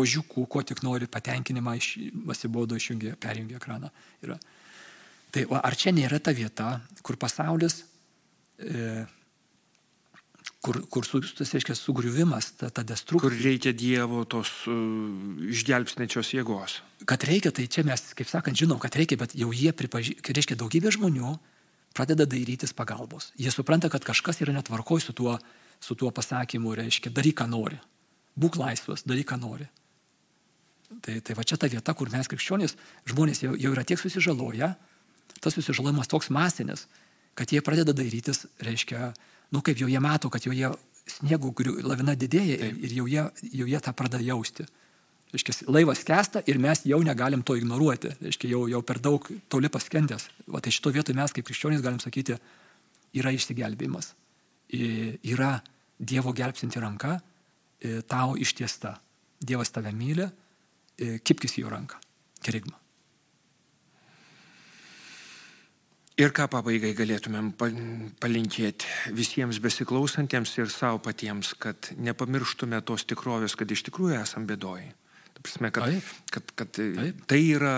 ožiukų, 0.00 0.46
ko 0.48 0.62
tik 0.64 0.80
nori, 0.84 1.08
patenkinimą, 1.10 1.76
iš, 1.80 1.90
pasibodo 2.26 2.76
išjungia, 2.78 3.16
perjungia 3.20 3.60
ekraną. 3.60 3.90
Yra. 4.24 4.38
Tai 5.34 5.44
ar 5.60 5.76
čia 5.76 5.92
nėra 5.92 6.20
ta 6.22 6.32
vieta, 6.32 6.78
kur 7.04 7.18
pasaulis 7.20 7.82
e, 8.58 9.04
kur, 10.64 10.80
kur 10.88 11.04
su, 11.06 11.20
tas 11.36 11.52
reiškia 11.52 11.76
sugriuvimas, 11.76 12.52
ta, 12.60 12.70
ta 12.72 12.84
destrukcija. 12.86 13.28
Kur 13.28 13.36
reikia 13.36 13.74
Dievo 13.76 14.22
tos 14.28 14.50
uh, 14.70 14.76
išgelbsnečios 15.52 16.32
jėgos. 16.34 16.78
Kad 17.08 17.26
reikia, 17.28 17.52
tai 17.54 17.66
čia 17.68 17.84
mes, 17.86 18.00
kaip 18.16 18.30
sakant, 18.30 18.56
žinom, 18.56 18.80
kad 18.82 18.96
reikia, 18.96 19.18
bet 19.20 19.36
jau 19.36 19.50
jie 19.52 19.74
pripažįsta, 19.76 20.34
reiškia 20.36 20.58
daugybė 20.60 20.94
žmonių 20.96 21.34
pradeda 21.94 22.26
dairytis 22.26 22.74
pagalbos. 22.74 23.30
Jie 23.38 23.52
supranta, 23.54 23.90
kad 23.92 24.06
kažkas 24.06 24.40
yra 24.42 24.56
netvarkoj 24.56 25.04
su 25.04 25.14
tuo, 25.16 25.36
su 25.84 25.94
tuo 25.98 26.10
pasakymu, 26.14 26.74
reiškia, 26.80 27.12
daryk, 27.14 27.38
ką 27.42 27.48
nori. 27.52 27.78
Būk 28.40 28.58
laisvas, 28.58 29.04
daryk, 29.06 29.28
ką 29.30 29.38
nori. 29.44 29.68
Tai, 31.04 31.20
tai 31.24 31.36
va 31.36 31.44
čia 31.46 31.58
ta 31.60 31.68
vieta, 31.70 31.94
kur 31.96 32.10
mes 32.12 32.28
krikščionys, 32.30 32.76
žmonės 33.10 33.44
jau, 33.44 33.54
jau 33.58 33.70
yra 33.74 33.84
tiek 33.86 34.00
susižaloję, 34.00 34.72
tas 35.40 35.56
susižalojimas 35.56 36.10
toks 36.10 36.30
masinis, 36.34 36.86
kad 37.38 37.50
jie 37.50 37.62
pradeda 37.64 37.94
dairytis, 37.96 38.44
reiškia, 38.62 39.12
nu 39.54 39.62
kaip 39.64 39.78
jau 39.78 39.88
jie 39.90 40.00
mato, 40.02 40.30
kad 40.32 40.42
jau 40.42 40.54
jie 40.54 40.70
sniego 41.06 41.52
lavina 41.84 42.14
didėja 42.18 42.56
ir, 42.58 42.80
ir 42.86 42.96
jau, 42.98 43.06
jie, 43.10 43.24
jau 43.60 43.68
jie 43.68 43.80
tą 43.80 43.92
pradeda 43.96 44.24
jausti. 44.24 44.66
Reiškia, 45.34 45.66
laivas 45.66 46.04
kesta 46.06 46.44
ir 46.46 46.60
mes 46.62 46.84
jau 46.86 47.00
negalim 47.02 47.42
to 47.42 47.56
ignoruoti. 47.58 48.12
Reiškia, 48.22 48.52
jau, 48.54 48.66
jau 48.70 48.82
per 48.86 49.00
daug 49.02 49.26
toli 49.50 49.70
paskendęs. 49.72 50.28
O 50.46 50.60
tai 50.62 50.72
šito 50.74 50.92
vietoje 50.94 51.18
mes 51.18 51.34
kaip 51.34 51.46
krikščionys 51.48 51.82
galim 51.82 51.98
sakyti, 52.02 52.38
yra 53.18 53.34
išsigelbėjimas. 53.34 54.12
Yra 54.74 55.56
Dievo 55.98 56.32
gelbsinti 56.34 56.80
ranka 56.82 57.18
tau 58.10 58.38
ištiesta. 58.38 58.94
Dievas 59.44 59.74
tave 59.74 59.92
myli, 59.94 60.26
kipkis 60.96 61.58
į 61.58 61.66
jo 61.66 61.74
ranką. 61.74 61.98
Kerigma. 62.44 62.78
Ir 66.14 66.30
ką 66.30 66.44
pabaigai 66.46 66.92
galėtumėm 66.94 67.48
palinkėti 68.22 69.14
visiems 69.18 69.58
besiklausantiems 69.62 70.52
ir 70.60 70.70
savo 70.70 71.00
patiems, 71.02 71.56
kad 71.58 71.90
nepamirštume 71.98 72.78
tos 72.86 73.02
tikrovės, 73.10 73.56
kad 73.58 73.70
iš 73.74 73.82
tikrųjų 73.88 74.20
esam 74.20 74.46
bėdoji. 74.46 74.92
Prasme, 75.44 75.72
kad, 75.74 75.90
kad, 76.30 76.54
kad 76.56 76.70
Taip. 76.78 77.26
tai 77.28 77.40
yra 77.56 77.74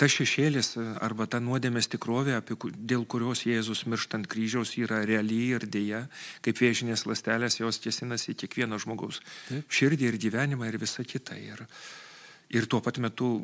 ta 0.00 0.08
šešėlis 0.08 0.72
arba 1.04 1.26
ta 1.28 1.38
nuodėmės 1.44 1.90
tikrovė, 1.92 2.38
apie, 2.40 2.56
dėl 2.74 3.04
kurios 3.04 3.44
Jėzus 3.44 3.84
mirštant 3.84 4.26
kryžiaus 4.32 4.72
yra 4.80 5.02
reali 5.06 5.42
ir 5.52 5.68
dėja, 5.68 6.06
kaip 6.40 6.64
vėžinės 6.64 7.04
lastelės 7.06 7.60
jos 7.60 7.78
tiesinasi 7.84 8.34
kiekvieno 8.40 8.80
žmogaus 8.80 9.20
Taip. 9.50 9.68
širdį 9.68 10.08
ir 10.08 10.18
gyvenimą 10.24 10.72
ir 10.72 10.80
visą 10.80 11.04
kitą. 11.04 11.36
Ir, 11.36 11.66
ir 12.50 12.66
tuo 12.66 12.80
pat 12.84 12.98
metu 13.02 13.38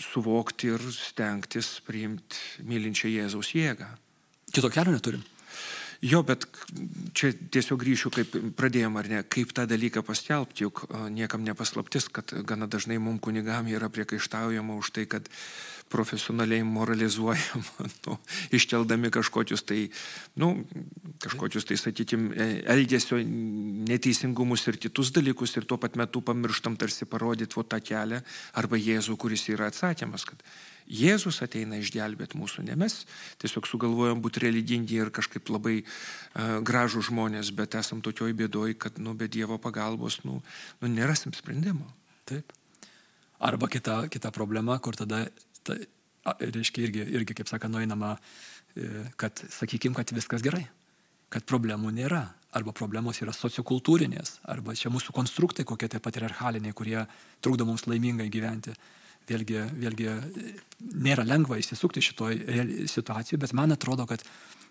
suvokti 0.00 0.72
ir 0.74 0.82
stengtis 0.94 1.78
priimti 1.86 2.64
mylinčią 2.66 3.12
Jėzaus 3.12 3.52
jėgą. 3.54 3.88
Kito 4.54 4.70
kelio 4.72 4.94
neturim. 4.94 5.22
Jo, 6.04 6.20
bet 6.26 6.44
čia 7.16 7.30
tiesiog 7.32 7.80
grįšiu, 7.80 8.10
kaip 8.12 8.34
pradėjom 8.58 8.98
ar 9.00 9.06
ne, 9.08 9.20
kaip 9.24 9.54
tą 9.56 9.64
dalyką 9.70 10.02
paskelbti, 10.04 10.66
juk 10.66 10.82
niekam 11.14 11.46
nepaslaptis, 11.46 12.10
kad 12.12 12.34
gana 12.44 12.68
dažnai 12.68 12.98
mums 13.00 13.22
kunigam 13.24 13.70
yra 13.72 13.88
priekaištaujama 13.88 14.76
už 14.76 14.90
tai, 14.98 15.06
kad 15.08 15.30
profesionaliai 15.94 16.66
moralizuojam, 16.66 17.64
nu, 18.06 18.18
iškeldami 18.58 19.12
kažkokius 19.14 19.64
tai, 19.68 19.80
nu, 20.40 20.50
kažkokius 21.22 21.70
tai, 21.70 21.78
sakykim, 21.80 22.28
e, 22.34 22.50
elgesio 22.74 23.20
neteisingumus 23.22 24.66
ir 24.70 24.80
kitus 24.82 25.14
dalykus 25.14 25.54
ir 25.54 25.68
tuo 25.70 25.78
pat 25.78 25.98
metu 26.00 26.24
pamirštam 26.26 26.78
tarsi 26.80 27.06
parodyti 27.06 27.54
tą 27.54 27.80
kelią 27.80 28.22
arba 28.58 28.80
Jėzų, 28.80 29.16
kuris 29.20 29.46
yra 29.54 29.70
atsakymas, 29.70 30.26
kad 30.28 30.42
Jėzus 30.84 31.40
ateina 31.40 31.78
išgelbėti 31.80 32.36
mūsų, 32.36 32.66
ne 32.66 32.74
mes 32.76 32.98
tiesiog 33.40 33.64
sugalvojom 33.68 34.20
būti 34.24 34.42
religingi 34.44 34.98
ir 35.00 35.08
kažkaip 35.14 35.48
labai 35.48 35.78
uh, 35.80 36.60
gražų 36.60 37.06
žmonės, 37.08 37.54
bet 37.56 37.76
esam 37.80 38.02
tokioj 38.04 38.34
bėdoj, 38.36 38.76
kad, 38.76 39.00
nu, 39.00 39.14
be 39.16 39.28
Dievo 39.32 39.56
pagalbos, 39.56 40.20
nu, 40.28 40.42
nu 40.82 40.90
nerasim 40.92 41.32
sprendimo. 41.32 41.88
Taip. 42.28 42.52
Arba 43.40 43.68
kita, 43.72 44.04
kita 44.12 44.30
problema, 44.32 44.76
kur 44.78 44.96
tada, 44.96 45.24
ta, 45.66 45.76
reiškia, 46.40 46.86
irgi, 46.86 47.04
irgi, 47.18 47.36
kaip 47.40 47.50
sakant, 47.50 47.74
nueinama, 47.74 48.14
e, 48.76 49.04
kad 49.20 49.44
sakykim, 49.52 49.96
kad 49.96 50.12
viskas 50.14 50.44
gerai, 50.44 50.64
kad 51.32 51.46
problemų 51.50 51.92
nėra, 51.94 52.24
arba 52.54 52.72
problemos 52.76 53.18
yra 53.22 53.34
sociokultūrinės, 53.34 54.38
arba 54.50 54.76
čia 54.78 54.92
mūsų 54.94 55.14
konstruktai 55.16 55.66
kokie 55.66 55.88
tai 55.90 56.00
patriarchaliniai, 56.02 56.74
kurie 56.76 57.00
trukdo 57.42 57.66
mums 57.66 57.88
laimingai 57.90 58.28
gyventi 58.30 58.74
vėlgi, 59.28 59.60
vėlgi 59.80 60.10
nėra 61.04 61.24
lengva 61.26 61.58
įsisukti 61.60 62.02
šitoje 62.04 62.86
situacijoje, 62.90 63.40
bet 63.40 63.54
man 63.56 63.74
atrodo, 63.74 64.06
kad, 64.08 64.22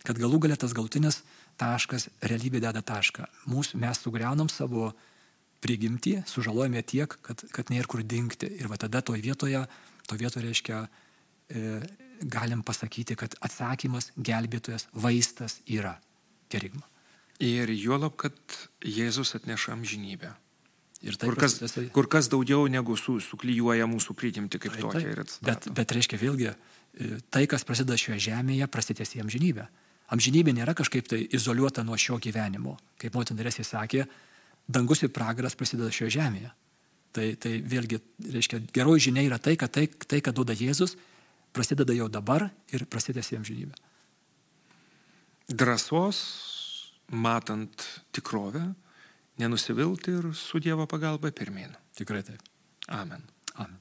kad 0.05 0.19
galų 0.19 0.43
galę 0.45 0.57
tas 0.59 0.75
galutinis 0.75 1.21
taškas, 1.61 2.09
realybė 2.25 2.61
deda 2.63 2.81
tašką. 2.85 3.27
Mūsų, 3.51 3.79
mes 3.81 4.01
sugriaunam 4.01 4.49
savo 4.51 4.91
prigimtį, 5.63 6.21
sužalojame 6.27 6.83
tiek, 6.85 7.17
kad, 7.25 7.45
kad 7.55 7.71
nėra 7.71 7.89
kur 7.89 8.03
dingti. 8.03 8.49
Ir 8.59 8.69
va 8.71 8.79
tada 8.81 9.03
toje 9.05 9.23
vietoje, 9.23 9.63
to 10.07 10.17
vietoje 10.19 10.45
reiškia, 10.45 10.87
e, 11.49 11.81
galim 12.23 12.63
pasakyti, 12.63 13.15
kad 13.19 13.35
atsakymas, 13.43 14.11
gelbėtojas, 14.17 14.87
vaistas 14.93 15.59
yra 15.67 15.97
kerigma. 16.49 16.85
Ir 17.43 17.71
juolab, 17.73 18.15
kad 18.15 18.35
Jėzus 18.85 19.33
atneša 19.35 19.73
amžinybę. 19.75 20.31
Ir 21.03 21.17
tai 21.19 21.27
Kur 21.27 21.35
kas, 21.35 21.57
procesai- 21.59 21.89
kur 21.91 22.07
kas 22.07 22.29
daugiau 22.31 22.67
negu 22.71 22.95
su, 22.95 23.17
suklyjuoja 23.19 23.83
mūsų 23.91 24.15
prigimti 24.15 24.59
kaip 24.59 24.71
Taip, 24.71 24.85
tokia 24.87 25.15
taip. 25.15 25.33
Bet, 25.43 25.67
bet 25.75 25.91
reiškia 25.91 26.19
vėlgi, 26.21 26.53
e, 26.53 27.19
tai, 27.29 27.43
kas 27.47 27.65
prasideda 27.67 27.97
šioje 27.99 28.21
žemėje, 28.31 28.67
prasidės 28.71 29.11
į 29.17 29.25
amžinybę. 29.25 29.67
Amžinybė 30.13 30.53
nėra 30.55 30.75
kažkaip 30.77 31.07
tai 31.09 31.27
izoliuota 31.31 31.83
nuo 31.83 31.97
šio 31.97 32.19
gyvenimo. 32.23 32.77
Kaip 33.01 33.15
motina 33.17 33.41
Teresė 33.41 33.65
sakė, 33.67 34.07
dangus 34.69 35.03
ir 35.03 35.09
pragaras 35.09 35.55
prasideda 35.55 35.91
šioje 35.91 36.15
žemėje. 36.21 36.51
Tai, 37.13 37.27
tai 37.37 37.57
vėlgi, 37.61 37.99
reiškia, 38.33 38.59
geroji 38.73 39.09
žinia 39.09 39.27
yra 39.27 39.37
tai, 39.37 39.53
kad 39.59 39.69
tai, 39.69 39.85
tai 39.85 40.17
ką 40.25 40.33
duoda 40.33 40.55
Jėzus, 40.57 40.95
prasideda 41.53 41.93
jau 41.93 42.07
dabar 42.09 42.47
ir 42.73 42.87
prasidės 42.89 43.29
į 43.29 43.37
amžinybę. 43.37 43.77
Drąsos, 45.53 46.23
matant 47.13 47.85
tikrovę, 48.15 48.65
nenusivilti 49.37 50.17
ir 50.17 50.31
su 50.37 50.61
Dievo 50.63 50.87
pagalba 50.89 51.29
pirmin. 51.35 51.77
Tikrai 51.93 52.23
taip. 52.25 52.41
Amen. 52.89 53.21
Amen. 53.55 53.77